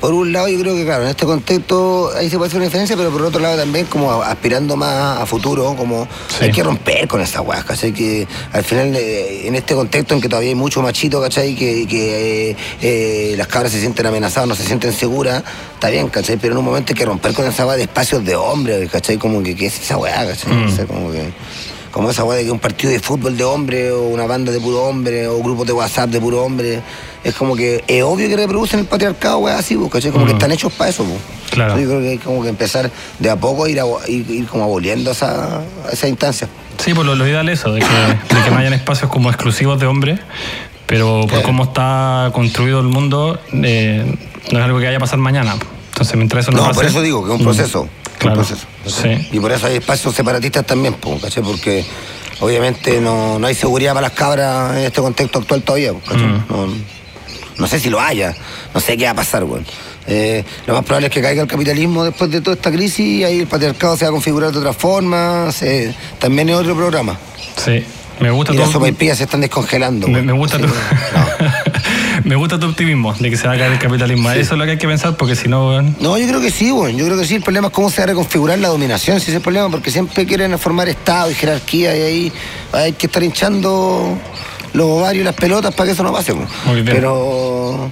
[0.00, 2.66] por un lado yo creo que claro, en este contexto ahí se puede hacer una
[2.66, 6.06] diferencia, pero por otro lado también como aspirando más a futuro, como
[6.38, 6.44] Sí.
[6.44, 7.92] hay que romper con esa weá, ¿cachai?
[7.92, 11.54] Que al final eh, en este contexto en que todavía hay mucho machito, ¿cachai?
[11.54, 15.42] Que, que eh, eh, las cabras se sienten amenazadas, no se sienten seguras,
[15.74, 16.36] está bien, ¿cachai?
[16.36, 19.18] Pero en un momento hay que romper con esa weá de espacios de hombres, ¿cachai?
[19.18, 20.52] Como que, ¿qué es esa weá, ¿cachai?
[20.52, 20.66] Mm.
[20.66, 21.32] O sea, como que...
[21.90, 24.60] Como esa weá de que un partido de fútbol de hombre o una banda de
[24.60, 26.80] puro hombre o grupos de WhatsApp de puro hombre,
[27.24, 30.10] es como que es obvio que reproducen el patriarcado, weá, así, pues, ¿cachai?
[30.10, 31.18] Como que están hechos para eso, pues.
[31.50, 31.78] Claro.
[31.80, 34.46] Yo creo que hay como que empezar de a poco a ir, abo- ir, ir
[34.46, 36.46] como aboliendo esa, esa instancia.
[36.78, 39.30] Sí, pues lo, lo ideal es eso, de que, de que no hayan espacios como
[39.30, 40.20] exclusivos de hombres,
[40.86, 44.04] pero por cómo está construido el mundo, eh,
[44.52, 45.56] no es algo que vaya a pasar mañana.
[45.92, 47.88] Entonces, mientras eso no, No, pase, por eso digo que es un mm, proceso.
[48.18, 48.66] Claro, proceso.
[48.86, 49.28] sí.
[49.32, 51.42] Y por eso hay espacios separatistas también, ¿cachai?
[51.42, 51.84] Porque
[52.40, 56.24] obviamente no, no hay seguridad para las cabras en este contexto actual todavía, ¿cachai?
[56.26, 56.44] Mm.
[56.48, 56.68] No,
[57.58, 58.34] no sé si lo haya,
[58.74, 59.64] no sé qué va a pasar, weón.
[60.10, 63.24] Eh, lo más probable es que caiga el capitalismo después de toda esta crisis y
[63.24, 65.52] ahí el patriarcado se va a configurar de otra forma.
[65.52, 67.18] se- también es otro programa.
[67.62, 67.84] Sí,
[68.20, 70.08] me gusta Y las tu- sopaipillas se están descongelando.
[70.08, 70.68] Me, gusta Sí, tu.
[72.24, 74.30] Me gusta tu optimismo de que se va a caer el capitalismo.
[74.30, 76.70] Eso es lo que hay que pensar porque si no, No, yo creo que sí,
[76.70, 76.98] bueno.
[76.98, 77.36] Yo creo que sí.
[77.36, 79.70] El problema es cómo se va a reconfigurar la dominación, si ese es el problema,
[79.70, 82.32] porque siempre quieren formar Estado y jerarquía y ahí
[82.72, 84.18] hay que estar hinchando
[84.72, 86.34] los ovarios y las pelotas para que eso no pase.
[86.34, 86.86] Muy bien.
[86.86, 87.90] Pero,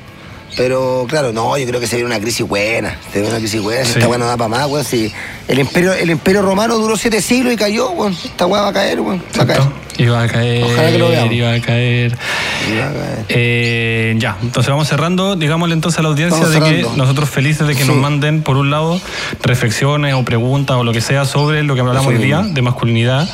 [0.57, 2.97] pero claro, no, yo creo que se viene una crisis buena.
[3.13, 3.85] Se viene una crisis buena.
[3.85, 3.93] Sí.
[3.97, 4.85] Esta weá no da para más, weón.
[4.85, 5.13] Si
[5.49, 8.13] el imperio, el imperio romano duró siete siglos y cayó, weón.
[8.25, 9.23] Esta weá va a caer, weón.
[9.39, 9.63] Va a caer.
[9.99, 11.35] iba a caer, Ojalá que lo veamos.
[11.35, 12.13] iba a caer.
[12.17, 13.25] Va a caer.
[13.29, 15.37] Eh, ya, entonces vamos cerrando.
[15.37, 17.89] Digámosle entonces a la audiencia de que nosotros felices de que Sí.
[17.89, 19.01] nos manden, por un lado,
[19.43, 23.29] reflexiones o preguntas o lo que sea sobre lo que hablamos hoy día de masculinidad.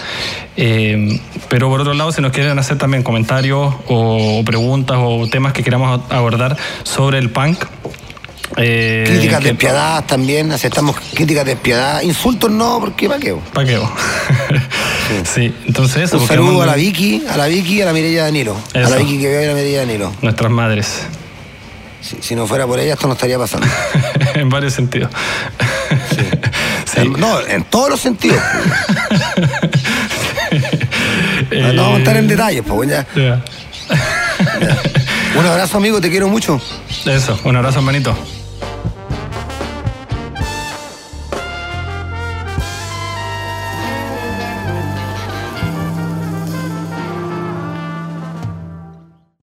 [0.56, 1.18] Eh,
[1.48, 5.62] pero por otro lado, si nos quieren hacer también comentarios o preguntas o temas que
[5.62, 7.64] queramos abordar sobre el punk.
[8.56, 12.04] eh, Críticas que- despiadadas también, aceptamos críticas despiadadas.
[12.04, 13.34] Insultos no, porque ¿para qué?
[13.54, 13.78] ¿Para qué?
[15.34, 15.54] sí.
[15.66, 16.18] entonces eso.
[16.18, 18.56] Un saludo a la Vicky, a la Vicky y a la Mireya Danilo.
[18.74, 18.90] A Eso.
[18.90, 20.12] la Vicky que veo y a la Mireya Danilo.
[20.22, 21.02] Nuestras madres.
[22.02, 23.66] Si, si no fuera por ella, esto no estaría pasando.
[24.34, 25.10] en varios sentidos.
[26.92, 27.00] Sí.
[27.00, 28.38] En- No, en todos los sentidos.
[31.50, 33.06] Eh, No vamos a entrar en detalles, pues ya.
[33.16, 33.42] ya.
[35.38, 36.60] Un abrazo, amigo, te quiero mucho.
[37.06, 38.14] Eso, un abrazo, hermanito.